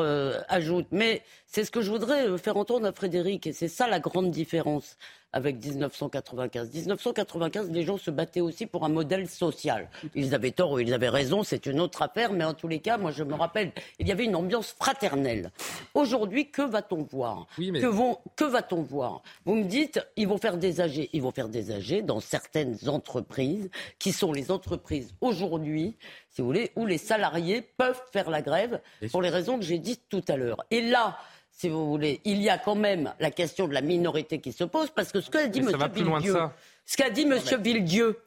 [0.49, 0.87] ajoute.
[0.93, 4.31] Mais c'est ce que je voudrais faire entendre à Frédéric, et c'est ça la grande
[4.31, 4.97] différence
[5.37, 6.71] avec 1995.
[6.73, 9.91] 1995, les gens se battaient aussi pour un modèle social.
[10.15, 12.79] Ils avaient tort ou ils avaient raison, c'est une autre affaire, mais en tous les
[12.79, 15.51] cas, moi je me rappelle, il y avait une ambiance fraternelle.
[15.93, 17.47] Aujourd'hui, que va-t-on voir?
[17.59, 19.21] Mais- Que, vont, que va-t-on voir?
[19.45, 21.11] Vous me dites, ils vont faire des AG.
[21.13, 23.69] Ils vont faire des AG dans certaines entreprises,
[23.99, 25.97] qui sont les entreprises aujourd'hui,
[26.31, 28.81] si vous voulez, où les salariés peuvent faire la grève
[29.13, 30.65] pour les raisons que j'ai dites tout à l'heure.
[30.71, 31.19] Et là,
[31.57, 34.65] si vous voulez, il y a quand même la question de la minorité qui se
[34.65, 35.73] pose, parce que ce qu'a dit M.
[35.93, 36.53] Villedieu, ça.
[36.85, 37.39] ce qu'a dit M.
[37.63, 38.21] Villedieu,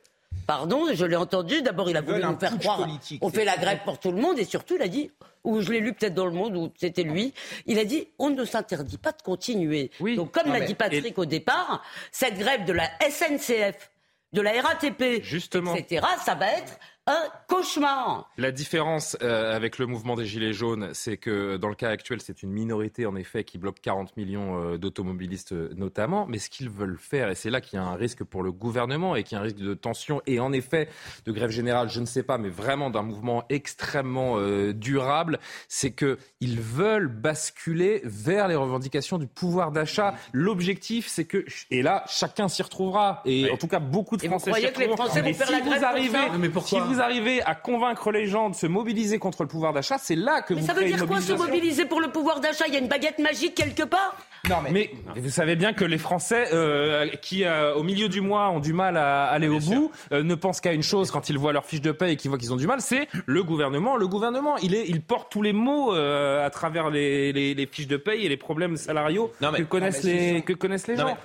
[0.48, 3.56] pardon, je l'ai entendu, d'abord il a voulu nous faire croire, politique, on fait la
[3.56, 5.12] grève pour tout le monde, et surtout il a dit,
[5.44, 7.32] ou je l'ai lu peut-être dans le monde, ou c'était lui,
[7.68, 9.92] il a dit, on ne s'interdit pas de continuer.
[10.16, 13.92] Donc comme l'a dit Patrick au départ, cette grève de la SNCF,
[14.34, 15.76] de la RATP, Justement.
[15.76, 18.30] etc., ça va être un cauchemar.
[18.38, 22.22] La différence euh, avec le mouvement des Gilets jaunes, c'est que dans le cas actuel,
[22.22, 26.28] c'est une minorité en effet qui bloque 40 millions euh, d'automobilistes euh, notamment.
[26.28, 28.52] Mais ce qu'ils veulent faire, et c'est là qu'il y a un risque pour le
[28.52, 30.90] gouvernement et qu'il y a un risque de tension et en effet
[31.26, 35.92] de grève générale, je ne sais pas, mais vraiment d'un mouvement extrêmement euh, durable, c'est
[35.92, 40.14] qu'ils veulent basculer vers les revendications du pouvoir d'achat.
[40.32, 43.22] L'objectif, c'est que, et là, chacun s'y retrouvera.
[43.26, 45.10] Et en tout cas, beaucoup de Et vous Français croyez s'y que les retrouveront.
[45.10, 46.38] Français vont faire si la vous grève pour arrivez, ça?
[46.38, 46.80] Mais pourquoi?
[46.82, 50.16] Si vous arrivez à convaincre les gens de se mobiliser contre le pouvoir d'achat, c'est
[50.16, 52.66] là que Mais vous ça veut dire une quoi se mobiliser pour le pouvoir d'achat?
[52.68, 54.16] Il y a une baguette magique quelque part?
[54.48, 54.92] Non, mais...
[55.16, 58.74] vous savez bien que les Français euh, qui, euh, au milieu du mois, ont du
[58.74, 61.66] mal à aller au bout, euh, ne pensent qu'à une chose quand ils voient leur
[61.66, 63.98] fiche de paie et qu'ils voient qu'ils ont du mal, c'est le gouvernement.
[63.98, 67.66] Le gouvernement, il, est, il porte tous les mots euh, à travers les, les, les
[67.66, 70.96] fiches de paie et les problèmes salariaux que, connaissent Non, mais les, que connaissent les
[70.96, 71.18] gens.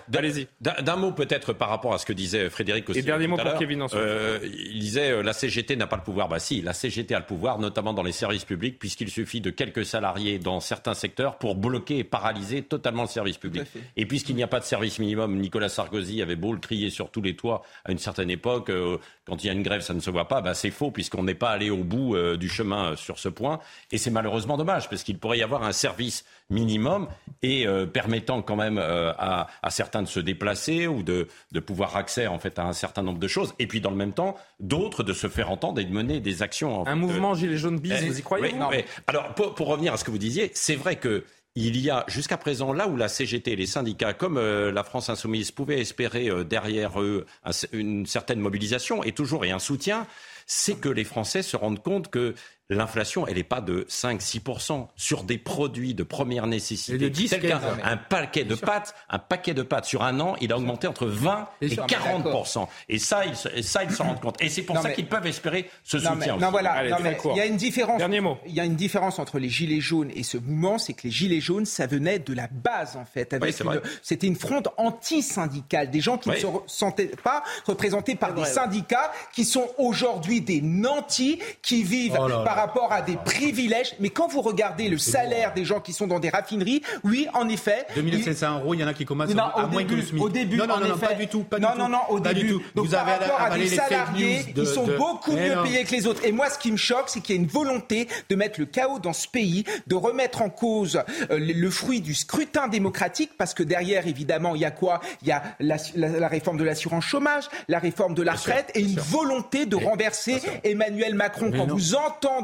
[0.61, 3.01] d'un- mot peut-être par rapport à ce que disait Frédéric aussi.
[3.01, 3.55] Et dernier tout mot pour.
[3.59, 4.01] Kevin ensuite.
[4.01, 6.29] Euh, il disait euh, la CGT n'a pas le pouvoir.
[6.29, 9.51] Bah si, la CGT a le pouvoir, notamment dans les services publics, puisqu'il suffit de
[9.51, 13.65] quelques salariés dans certains secteurs pour bloquer et paralyser totalement le service public.
[13.97, 17.11] Et puisqu'il n'y a pas de service minimum, Nicolas Sarkozy avait beau le crier sur
[17.11, 19.95] tous les toits à une certaine époque, euh, quand il y a une grève, ça
[19.95, 22.49] ne se voit pas, bah, c'est faux puisqu'on n'est pas allé au bout euh, du
[22.49, 23.61] chemin euh, sur ce point.
[23.91, 27.09] Et c'est malheureusement dommage parce qu'il pourrait y avoir un service minimum
[27.43, 31.97] et euh, permettant quand même à, à certains de se déplacer ou de, de pouvoir
[31.97, 33.55] accès en fait à un certain nombre de choses.
[33.59, 36.43] Et puis dans le même temps, d'autres de se faire entendre et de mener des
[36.43, 36.81] actions.
[36.81, 38.85] en Un fait, mouvement gilet jaune bis, vous y croyez oui, oui.
[39.07, 41.25] Alors, pour, pour revenir à ce que vous disiez, c'est vrai que
[41.57, 45.09] il y a jusqu'à présent là où la CGT, les syndicats, comme euh, la France
[45.09, 50.07] insoumise, pouvaient espérer euh, derrière eux un- une certaine mobilisation et toujours et un soutien,
[50.47, 52.35] c'est que les Français se rendent compte que
[52.71, 56.95] l'inflation, elle n'est pas de 5-6% sur des produits de première nécessité.
[56.95, 60.03] Et de 10, Tel qu'un 15, un paquet de pâtes, un paquet de pâtes sur
[60.03, 61.87] un an, il a augmenté entre 20 et sûr.
[61.87, 62.67] 40%.
[62.89, 64.41] Et ça, ils, ça, ils s'en rendent compte.
[64.41, 66.37] Et c'est pour Non, ça mais- qu'ils peuvent espérer ce Non, mais, soutien.
[66.39, 67.99] non, voilà, non, mais il y a une différence.
[67.99, 68.39] Dernier mot.
[68.47, 71.11] Il y a une différence entre les gilets jaunes et ce mouvement, c'est que les
[71.11, 73.37] gilets jaunes, ça venait de la base en fait.
[73.43, 73.81] Oui, une-.
[74.03, 76.37] C'était une fronde anti-syndicale, des gens qui Oui.
[76.37, 78.55] ne se sentaient pas représentés par des vrai, ouais.
[78.55, 82.45] syndicats qui sont aujourd'hui des nantis, qui vivent Oh là là.
[82.45, 83.95] par rapport à des privilèges.
[84.01, 87.49] Mais quand vous regardez le salaire des gens qui sont dans des raffineries, oui, en
[87.49, 87.87] effet.
[87.95, 90.07] 2500 euros, il y en a qui commencent Non, à au moins début, que le
[90.07, 90.23] SMIC.
[90.23, 91.45] au début, non, non, pas du tout.
[91.45, 92.47] Pas non, du non, non, au pas début.
[92.49, 92.63] Du tout.
[92.75, 95.85] Donc, vous par avez rapport à des salariés de- sont de- beaucoup Eh mieux payés
[95.85, 96.25] que les autres.
[96.25, 98.67] Et moi, ce qui me choque, c'est qu'il y a une volonté de mettre le
[98.67, 100.97] chaos dans ce pays, de remettre en cause
[101.31, 105.01] euh, le, le fruit du scrutin démocratique, parce que derrière, évidemment, il y a quoi?
[105.23, 108.71] Il y a la, la- la réforme de l'assurance chômage, la réforme de la retraite
[108.75, 111.49] et une volonté de renverser Emmanuel Macron.
[111.51, 111.75] Mais Quand non.
[111.75, 112.44] vous entendez,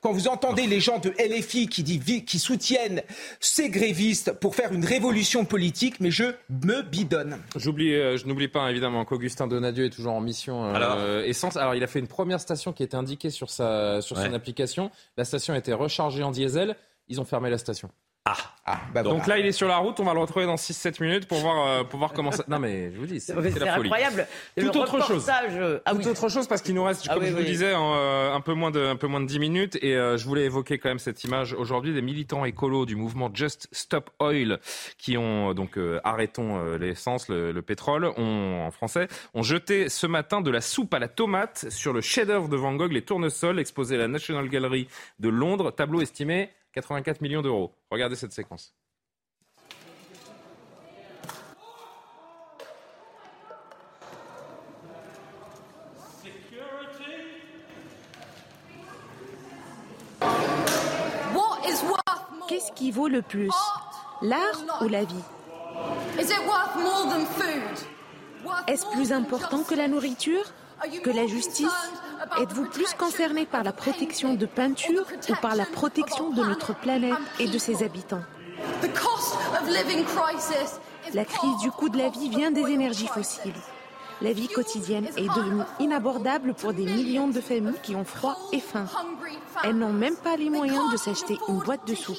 [0.00, 3.02] quand vous entendez les gens de LFI qui, dit, qui soutiennent
[3.40, 7.38] ces grévistes pour faire une révolution politique, mais je me bidonne.
[7.56, 11.56] J'oublie, euh, je n'oublie pas évidemment qu'Augustin Donadieu est toujours en mission euh, Alors essence.
[11.56, 14.90] Alors il a fait une première station qui était indiquée sur sa sur son application.
[15.16, 16.76] La station était rechargée en diesel.
[17.08, 17.90] Ils ont fermé la station.
[18.68, 19.34] Ah, bah Donc voilà.
[19.34, 20.00] là, il est sur la route.
[20.00, 22.42] On va le retrouver dans 6-7 minutes pour voir, euh, pour voir comment ça.
[22.48, 23.32] Non, mais je vous dis, c'est
[23.68, 24.26] incroyable.
[24.56, 25.30] Tout le autre chose.
[25.52, 26.06] euh, Ah Tout oui.
[26.08, 27.44] autre chose parce qu'il nous reste, Ah comme oui, je vous oui.
[27.46, 30.16] disais, en, euh, un peu moins de un peu moins de 10 minutes et euh,
[30.16, 34.10] je voulais évoquer quand même cette image aujourd'hui des militants écolos du mouvement Just Stop
[34.18, 34.58] Oil
[34.98, 39.44] qui ont euh, donc euh, arrêtons euh, l'essence, le, le pétrole, ont, en français, ont
[39.44, 42.90] jeté ce matin de la soupe à la tomate sur le chef-d'œuvre de Van Gogh,
[42.90, 44.88] les tournesols exposés à la National Gallery
[45.20, 47.72] de Londres, tableau estimé 84 millions d'euros.
[47.90, 48.74] Regardez cette séquence.
[62.48, 63.50] Qu'est-ce qui vaut le plus
[64.22, 65.14] L'art ou la vie?
[68.68, 70.44] Est-ce plus important que la nourriture
[71.02, 71.66] Que la justice?
[72.40, 77.14] Êtes-vous plus concerné par la protection de peinture ou par la protection de notre planète
[77.38, 78.22] et de ses habitants
[81.14, 83.52] La crise du coût de la vie vient des énergies fossiles.
[84.22, 88.60] La vie quotidienne est devenue inabordable pour des millions de familles qui ont froid et
[88.60, 88.86] faim.
[89.62, 92.16] Elles n'ont même pas les moyens de s'acheter une boîte de soupe.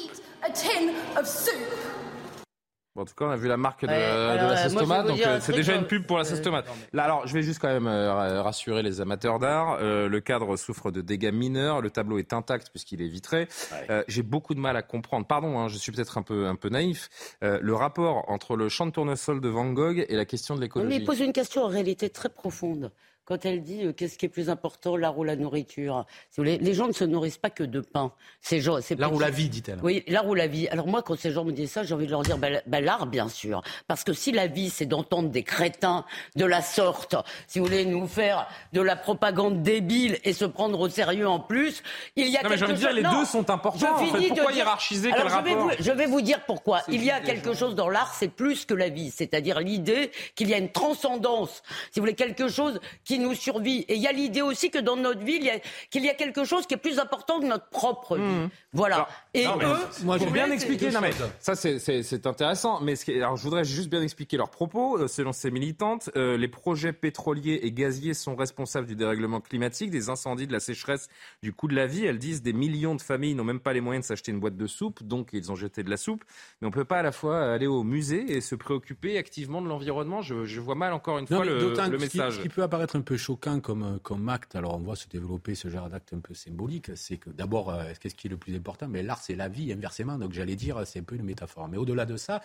[2.97, 5.05] Bon, en tout cas, on a vu la marque de, Ouais, de la sauce tomate,
[5.05, 6.65] donc euh, c'est déjà une pub pour la sauce tomate.
[6.93, 9.77] Là, alors, je vais juste quand même euh, ra- rassurer les amateurs d'art.
[9.79, 11.81] Euh, le cadre souffre de dégâts mineurs.
[11.81, 13.47] Le tableau est intact puisqu'il est vitré.
[13.91, 15.27] Euh, J'ai beaucoup de mal à comprendre.
[15.27, 17.09] Pardon, hein, je suis peut-être un peu un peu naïf.
[17.43, 20.59] euh, le rapport entre le champ de tournesol de Van Gogh et la question de
[20.61, 20.95] Mais l'écologie.
[20.97, 22.91] il pose une question en réalité très profonde.
[23.27, 26.05] Quand elle dit euh, qu'est-ce qui est plus important, l'art ou la nourriture?
[26.29, 28.13] Si vous voulez, Les gens ne se nourrissent pas que de pain.
[28.39, 28.61] C'est
[28.97, 29.79] L'art ou la vie, dit-elle.
[29.83, 30.69] Oui, l'art ou la vie.
[30.69, 32.83] Alors moi, quand ces gens me disent ça, j'ai envie de leur dire, ben, ben,
[32.83, 33.61] l'art, bien sûr.
[33.85, 36.05] Parce que si la vie, c'est d'entendre des crétins
[36.37, 37.15] de la sorte,
[37.47, 41.41] si vous voulez nous faire de la propagande débile et se prendre au sérieux en
[41.41, 41.83] plus,
[42.15, 42.95] il y a Non, mais quelque envie de dire, chose...
[42.95, 44.27] les Non, deux sont importants, je en fait.
[44.29, 46.81] Pourquoi dire- hiérarchiser Alors, Quel je vais, vous, je vais vous dire pourquoi.
[46.87, 49.11] Il y a quelque chose dans l'art, c'est plus que la vie.
[49.11, 51.61] C'est-à-dire l'idée qu'il y a une transcendance,
[51.91, 53.79] si vous voulez, quelque chose qui nous survit.
[53.87, 55.59] Et il y a l'idée aussi que dans notre vie, il y a-
[55.89, 58.47] qu'il y a quelque chose qui est plus important que notre propre vie.
[58.73, 59.07] Voilà.
[59.33, 60.91] Et Non, eux, moi, pour faut bien expliquer.
[60.91, 62.81] Non, mais ça, c'est- intéressant.
[62.81, 64.97] Mais ce qui est- alors, je voudrais juste bien expliquer leurs propos.
[64.99, 69.89] Euh, Selon ces militantes, euh, les projets pétroliers et gaziers sont responsables du dérèglement climatique,
[69.89, 71.07] des incendies, de la sécheresse,
[71.41, 72.05] du coût de la vie.
[72.05, 74.57] Elles disent des millions de familles n'ont même pas les moyens de s'acheter une boîte
[74.57, 76.23] de soupe, donc ils ont jeté de la soupe.
[76.61, 79.67] Mais on peut pas à la fois aller au musée et se préoccuper activement de
[79.67, 80.21] l'environnement.
[80.21, 82.35] Je, je vois mal encore une Non, fois le, le que ce qui- message.
[82.37, 85.55] Ce qui peut apparaître un peu choquant comme, comme acte, alors on voit se développer
[85.55, 88.53] ce genre d'acte un peu symbolique, c'est que d'abord, euh, qu'est-ce qui est le plus
[88.53, 88.89] important?
[88.89, 90.17] Mais l'art, c'est la vie, inversement.
[90.17, 91.69] Donc j'allais dire, c'est un peu une métaphore.
[91.69, 92.41] Mais au-delà de ça,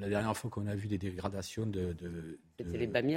[0.00, 2.38] la dernière fois qu'on a vu des dégradations de, de-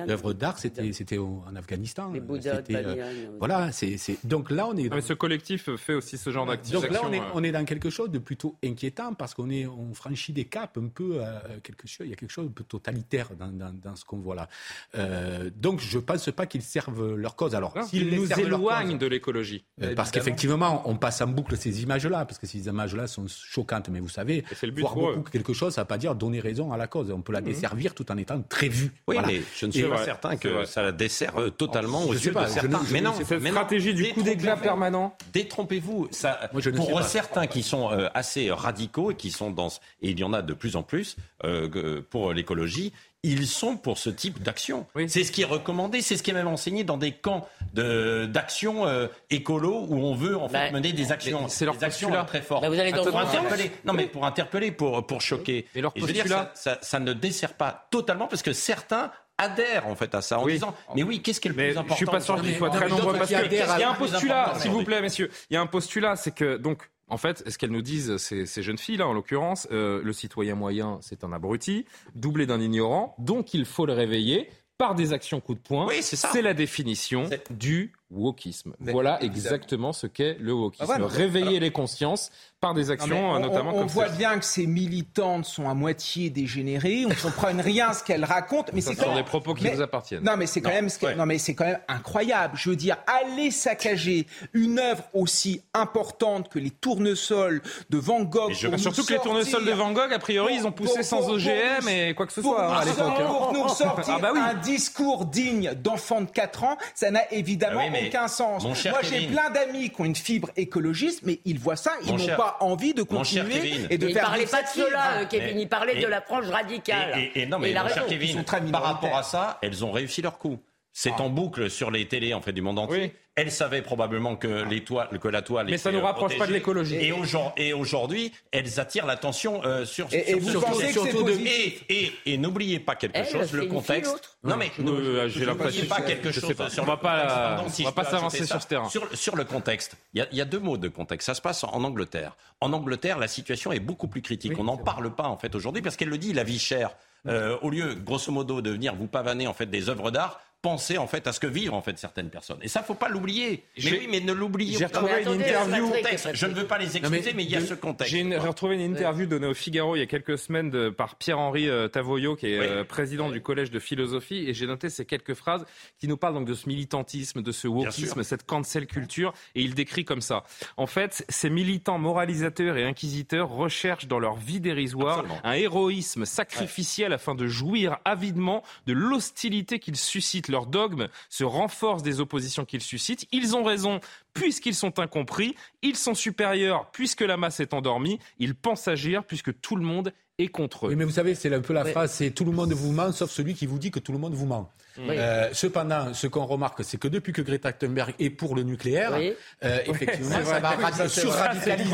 [0.05, 2.11] d'œuvres d'art, c'était en Afghanistan.
[2.11, 3.05] Les Bouddhas de euh, Bamiyan.
[3.39, 4.89] Voilà, c'est donc là on est.
[4.93, 6.87] Mais ce collectif fait aussi ce genre d'activité.
[6.87, 9.65] Donc là, on est, on est dans quelque chose de plutôt inquiétant parce qu'on est,
[9.65, 12.51] on franchit des caps un peu, euh, quelque chose, il y a quelque chose de
[12.51, 14.47] peu totalitaire dans, dans, dans ce qu'on voit là.
[14.95, 17.55] Euh, donc je pense pas qu'ils servent leur cause.
[17.55, 19.65] Alors, s'ils nous servent leur éloigne cause- de l'écologie.
[19.81, 23.89] euh, parce qu'effectivement, on passe en boucle ces images-là, parce que ces images-là sont choquantes.
[23.89, 24.43] Mais vous savez,
[24.81, 27.11] voir pour beaucoup quelque chose, ça ne veut pas dire donner raison à la cause.
[27.11, 27.47] On peut la Mhm.
[27.47, 28.91] desservir tout en étant très vu.
[29.07, 29.27] Oui, Voilà.
[29.27, 32.13] mais je ne suis Et- pas certain que ça la dessert euh, totalement Je aux
[32.13, 32.81] yeux pas, de certains.
[32.91, 34.61] mais non, c'est cette mais non, stratégie du coup d'éclat détrompez-vous.
[34.63, 35.17] permanent.
[35.33, 36.07] Détrompez-vous.
[36.11, 39.51] Ça, Moi, je ne sais pour certains qui sont euh, assez radicaux et qui sont
[39.51, 42.91] dans, ce- et il y en a de plus en plus euh, pour l'écologie,
[43.23, 44.85] ils sont pour ce type d'action.
[45.07, 48.25] C'est ce qui est recommandé, c'est ce qui est même enseigné dans des camps de-
[48.25, 51.83] d'action euh, écolo où on veut en fait Bah, mener des actions, c'est leur des
[51.83, 52.23] actions postulat.
[52.23, 52.61] euh, très fortes.
[52.61, 55.67] Bah, vous allez dans pour interpeller, non mais pour interpeller, pour pour choquer.
[55.75, 58.53] Et leur je veux dire, postulat ça, ça- ça ne dessert pas totalement parce que
[58.53, 60.53] certains adhèrent en fait à ça en Oui.
[60.53, 62.55] disant mais oui qu'est-ce qui est le Mais plus important je suis pas sûr qu'il
[62.57, 64.41] soit Non, très mais nombreux parce qui que adhèrent il y a un plus postulat,
[64.43, 65.29] important s'il vous plaît, messieurs?
[65.49, 66.89] Il y a un postulat, c'est que donc.
[67.09, 70.13] En fait, ce qu'elles nous disent, ces, ces jeunes filles là, en l'occurrence, euh, le
[70.13, 71.85] citoyen moyen, c'est un abruti,
[72.15, 75.87] doublé d'un ignorant, donc il faut le réveiller par des actions coup de poing.
[75.87, 76.29] Oui, c'est ça.
[76.31, 78.73] C'est la définition du wokisme.
[78.79, 79.35] Mais voilà évidemment.
[79.35, 80.83] exactement ce qu'est le wokisme.
[80.83, 81.07] Ah, voilà.
[81.07, 84.43] Réveiller les consciences par des actions, on, euh, notamment on- on comme voit bien que
[84.43, 88.91] ces militantes sont à moitié dégénérées, on ne comprend rien ce qu'elles racontent, mais Ça
[88.91, 90.23] c'est sont quand des propos qui mais- vous appartiennent.
[90.23, 91.15] Non, mais c'est quand même, ce que- ouais.
[91.15, 92.57] non, mais c'est quand même incroyable.
[92.57, 98.51] Je veux dire, aller saccager une œuvre aussi importante que les tournesols de Van Gogh.
[98.53, 101.03] Je- nous Surtout que les tournesols de Van Gogh, a priori, ils ont poussé pour-
[101.05, 103.13] sans pour- OGM pour- et quoi que ce pour, soit hein, à nous- l'époque.
[103.19, 103.25] hein.
[103.25, 104.39] pour nous sortir Ah bah oui.
[104.41, 108.63] un discours digne d'enfant de 4 ans, ça n'a évidemment Ah oui, mais aucun sens.
[108.63, 111.91] mon cher Moi, j'ai plein d'amis qui ont une fibre écologiste, mais ils voient ça,
[112.03, 114.67] ils n'ont pas envie de continuer et de Mais il faire parlait vivre pas de
[114.67, 115.55] cela, euh, Kevin.
[115.55, 117.13] Mais- il parlait et- de la frange radicale.
[117.17, 118.07] Et, et- et non, mais il mon cher raison.
[118.09, 120.59] Ils sont Kevin, très par rapport à ça, elles ont réussi leur coup.
[120.91, 123.01] C'est en boucle sur les télés en fait du monde entier.
[123.01, 123.11] Oui.
[123.35, 126.37] Elles savaient probablement que, les toiles, que la toile Mais ça était, nous euh, rapproche
[126.37, 126.95] pas de l'écologie.
[126.95, 130.87] Et, aujourd- et aujourd'hui, elles attirent l'attention euh, sur, Et- sur et vous ce pensez
[130.91, 134.37] que c'est positif Et, et- et n'oubliez pas quelque Elle, chose, le contexte.
[134.43, 136.49] non mais Euh, j'ai l'impression n'oubliez pas que- quelque je chose.
[136.49, 136.69] sais pas.
[136.69, 137.35] sur On va le pas contexte.
[137.37, 138.89] la- Pardon, si on va pas s'avancer sur ce terrain.
[138.89, 141.27] Sur, sur le contexte, il y, a, il y a deux mots de contexte.
[141.27, 142.35] Ça se passe en Angleterre.
[142.59, 144.59] En Angleterre, la situation est beaucoup plus critique.
[144.59, 146.91] On n'en parle pas en fait aujourd'hui parce qu'elle le dit, la vie chère.
[147.27, 150.97] Euh, au lieu, grosso modo, de venir vous pavaner en fait des œuvres d'art, pensez
[150.97, 152.59] en fait à ce que vivent en fait certaines personnes.
[152.61, 153.63] Et ça, faut pas l'oublier.
[153.77, 154.99] Mais J'ai- oui, mais ne l'oubliez j'ai pas.
[154.99, 157.55] retrouvé Mais une interview- ce contexte, Je ne veux pas les excuser, mais, il y
[157.55, 158.13] a ce contexte.
[158.13, 161.69] J'ai retrouvé une interview donnée au Figaro il y a quelques semaines de- par Pierre-Henri
[161.69, 162.65] euh, Tavoyot, qui est Oui.
[162.67, 165.65] euh, président du Collège de philosophie, et j'ai noté ces quelques phrases
[165.97, 169.75] qui nous parlent donc de ce militantisme, de ce wokisme, cette cancel culture, et il
[169.75, 170.43] décrit comme ça.
[170.77, 175.39] En fait, ces militants moralisateurs et inquisiteurs recherchent dans leur vie dérisoire Absolument.
[175.45, 180.48] un héroïsme sacrificiel afin de jouir avidement de l'hostilité qu'ils suscitent.
[180.49, 183.27] Leur dogme se renforce des oppositions qu'ils suscitent.
[183.31, 183.99] Ils ont raison
[184.33, 185.55] puisqu'ils sont incompris.
[185.81, 188.19] Ils sont supérieurs puisque la masse est endormie.
[188.39, 190.89] Ils pensent agir puisque tout le monde est contre eux.
[190.89, 193.11] Oui, mais vous savez, c'est un peu la phrase, c'est tout le monde vous ment,
[193.11, 194.71] sauf celui qui vous dit que tout le monde vous ment.
[195.07, 195.15] Oui.
[195.17, 199.11] Euh, cependant, ce qu'on remarque, c'est que depuis que Greta Thunberg est pour le nucléaire,
[199.17, 199.33] Oui.
[199.63, 201.85] euh, effectivement, ça va ça, surradicaliser,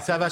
[0.00, 0.18] ça.
[0.18, 0.28] va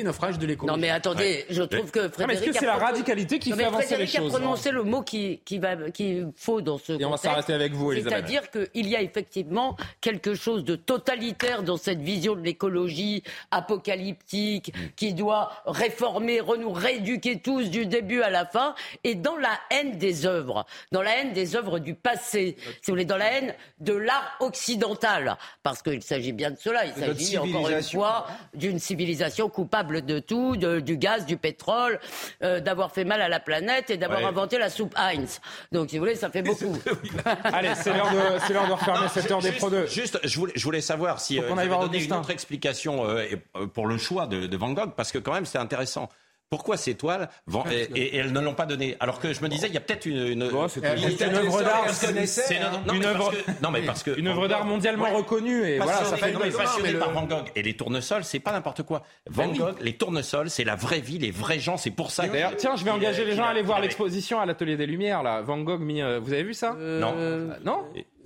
[0.00, 0.74] une frange de l'écologie.
[0.76, 2.42] Non mais attendez, je trouve que Ah, mais Frédéric.
[2.42, 4.82] est-ce que c'est la radicalité qui Non, fait avancer les Frédéric choses a prononcé le
[4.84, 8.12] mot qui, qui va, qui faut dans ce Et on va s'arrêter avec vous, Elisabeth.
[8.26, 14.72] C'est-à-dire qu'il y a effectivement quelque chose de totalitaire dans cette vision de l'écologie apocalyptique
[14.74, 14.80] Mm.
[14.96, 19.98] qui doit réformer, nous rééduquer tous du début à la fin et dans la haine
[19.98, 23.54] des œuvres, dans la haine des œuvres du passé, si vous voulez, dans la haine
[23.80, 25.36] de l'art occidental.
[25.62, 26.84] Parce qu'il s'agit bien de cela.
[26.86, 32.00] Il s'agit encore une fois d'une civilisation coupable de tout, de- du gaz, du pétrole,
[32.42, 34.26] euh, d'avoir fait mal à la planète et d'avoir Ouais.
[34.26, 35.40] inventé la soupe Heinz.
[35.72, 36.76] Donc, si vous voulez, ça fait beaucoup.
[37.44, 39.86] Allez, c'est l'heure de, c'est l'heure de refermer cette heure des Juste- Pro 2.
[39.86, 43.24] Juste, je voulais, je voulais savoir si euh, vous avez donné une autre explication euh,
[43.56, 46.08] euh, pour le choix de, de Van Gogh, parce que quand même c'est intéressant.
[46.54, 48.96] Pourquoi ces toiles vont- et, et- et elles ne l'ont pas donné?
[49.00, 51.16] Alors que je me disais, il y a peut-être une, une, Bon, c'est une- une-
[51.18, 51.90] c'est une œuvre d'art.
[51.90, 55.04] C'est une- parce œuvre- que- non, mais parce que Une Van œuvre d'art Gogh- mondialement
[55.06, 55.12] Ouais.
[55.16, 57.46] reconnue et voilà, ça fait non, mais une passionné mais le- par Van Gogh.
[57.56, 59.02] Et les tournesols, c'est pas n'importe quoi.
[59.28, 59.58] Van Ben oui.
[59.58, 61.76] Gogh, les tournesols, c'est la vraie vie, les vrais gens.
[61.76, 62.28] C'est pour ça.
[62.28, 65.22] D'ailleurs, tiens, je vais engager les gens à aller voir l'exposition à l'Atelier des Lumières,
[65.24, 65.42] là.
[65.42, 66.02] Van Gogh mis.
[66.02, 66.74] euh, vous avez vu ça?
[66.74, 67.14] Non?
[67.18, 67.84] Euh, Non?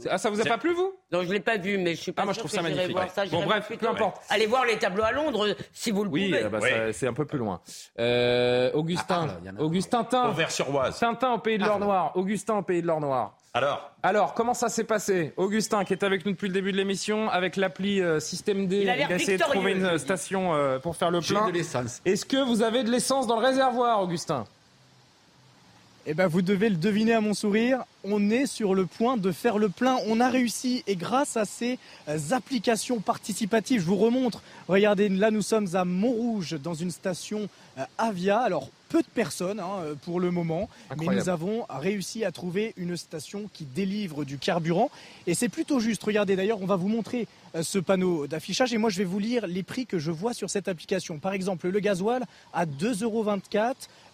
[0.08, 0.92] Ah, ça vous a pas plu, vous?
[1.10, 2.56] Non, je l'ai pas vu, mais je suis pas Ah, moi, je sûre trouve que
[2.56, 2.96] ça magnifique.
[2.96, 3.26] voir ça.
[3.26, 4.22] Bon, bref, peu importe.
[4.28, 6.44] Allez voir les tableaux à Londres, si vous le Oui, pouvez.
[6.44, 6.70] euh, bah, Oui.
[6.92, 7.60] c'est un peu plus loin.
[7.98, 9.62] Euh, Augustin, Ah.
[9.62, 10.04] Augustin.
[11.00, 12.12] Tintin au pays de l'or noir.
[12.16, 13.34] Augustin au pays de l'or noir.
[13.54, 15.32] Alors, Alors, comment ça s'est passé?
[15.36, 18.82] Augustin, qui est avec nous depuis le début de l'émission, avec l'appli euh, Système D,
[18.82, 21.48] Il a essayé de trouver une je euh, station euh, pour faire le J'ai plein.
[21.48, 22.00] de l'essence.
[22.04, 24.44] Est-ce que vous avez de l'essence dans le réservoir, Augustin?
[26.06, 27.80] Eh ben, vous devez le deviner à mon sourire.
[28.04, 29.96] On est sur le point de faire le plein.
[30.06, 34.40] On a réussi et grâce à ces euh, applications participatives, je vous remontre.
[34.68, 38.38] Regardez, là nous sommes à Montrouge dans une station euh, Avia.
[38.38, 41.16] Alors peu de personnes hein, euh, pour le moment, Incroyable.
[41.16, 44.90] mais nous avons réussi à trouver une station qui délivre du carburant
[45.26, 46.04] et c'est plutôt juste.
[46.04, 47.26] Regardez d'ailleurs, on va vous montrer
[47.60, 50.50] ce panneau d'affichage et moi je vais vous lire les prix que je vois sur
[50.50, 51.18] cette application.
[51.18, 53.24] Par exemple, le gasoil à 2,24 euros,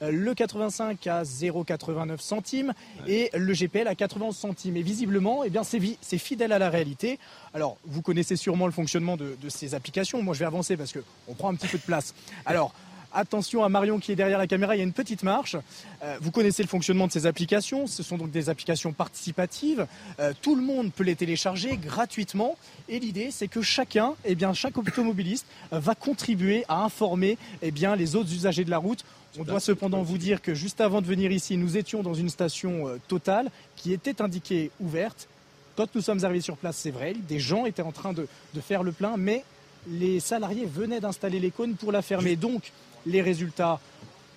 [0.00, 2.72] le 85 à 0,89 centimes
[3.06, 3.52] et le
[3.88, 4.76] À 91 centimes.
[4.76, 7.18] Et visiblement, eh bien, c'est fidèle à la réalité.
[7.52, 10.22] Alors, vous connaissez sûrement le fonctionnement de, de ces applications.
[10.22, 12.14] Moi, je vais avancer parce qu'on prend un petit peu de place.
[12.46, 12.72] Alors,
[13.16, 15.54] Attention à Marion qui est derrière la caméra, il y a une petite marche.
[16.02, 19.86] Euh, vous connaissez le fonctionnement de ces applications, ce sont donc des applications participatives.
[20.18, 22.56] Euh, tout le monde peut les télécharger gratuitement
[22.88, 27.94] et l'idée c'est que chacun, eh bien, chaque automobiliste va contribuer à informer eh bien,
[27.94, 29.04] les autres usagers de la route.
[29.38, 32.28] On doit cependant vous dire que juste avant de venir ici, nous étions dans une
[32.28, 35.28] station euh, totale qui était indiquée ouverte.
[35.76, 38.60] Quand nous sommes arrivés sur place, c'est vrai, des gens étaient en train de, de
[38.60, 39.44] faire le plein, mais
[39.88, 42.36] les salariés venaient d'installer les cônes pour la fermer.
[42.36, 42.72] Donc,
[43.06, 43.80] les résultats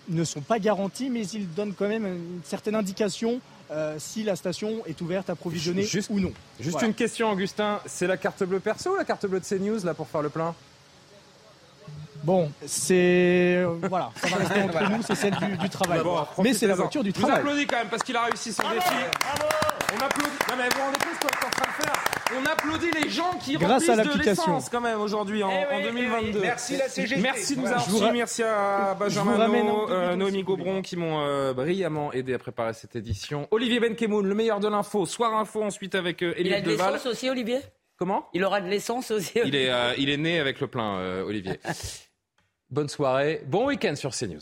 [0.09, 3.39] ne sont pas garantis, mais ils donnent quand même une certaine indication
[3.71, 6.31] euh, si la station est ouverte, approvisionnée Juste- ou non.
[6.59, 6.87] Juste Voilà.
[6.87, 7.81] une question, Augustin.
[7.85, 10.29] C'est la carte bleue perso ou la carte bleue de CNews là pour faire le
[10.29, 10.55] plein?
[12.23, 13.57] Bon, c'est.
[13.57, 16.01] euh, Voilà, ça va rester entre nous, c'est celle du, du travail.
[16.03, 17.39] Bon, mais c'est la voiture du Je vous travail.
[17.41, 18.93] applaudis quand même parce qu'il a réussi son défi.
[19.93, 20.31] On applaudit.
[20.49, 22.03] Non mais vous vous rendez compte ce qu'on est en train de faire
[22.41, 24.43] On applaudit les gens qui Grâce à remplissent de l'application.
[24.53, 26.27] l'essence quand même aujourd'hui en, Eh en oui, 2022.
[26.29, 26.39] eh oui.
[26.41, 27.21] Merci la CGT.
[27.21, 28.05] Merci de nous avoir Je vous reçus.
[28.05, 31.53] ra- Merci à Benjamin vous ramène un euh, Noémie si vous Gaubron qui m'ont euh,
[31.53, 33.47] brillamment aidé à préparer cette édition.
[33.51, 35.05] Olivier Benkemoun, le meilleur de l'info.
[35.05, 36.93] Soir info ensuite avec euh, Il a de Deval.
[36.93, 37.59] l'essence aussi, Olivier?
[37.97, 38.27] Comment?
[38.33, 39.39] Il aura de l'essence aussi.
[39.45, 41.59] Il est, euh, il est né avec le plein, euh, Olivier.
[42.69, 44.41] Bonne soirée, bon week-end sur CNews.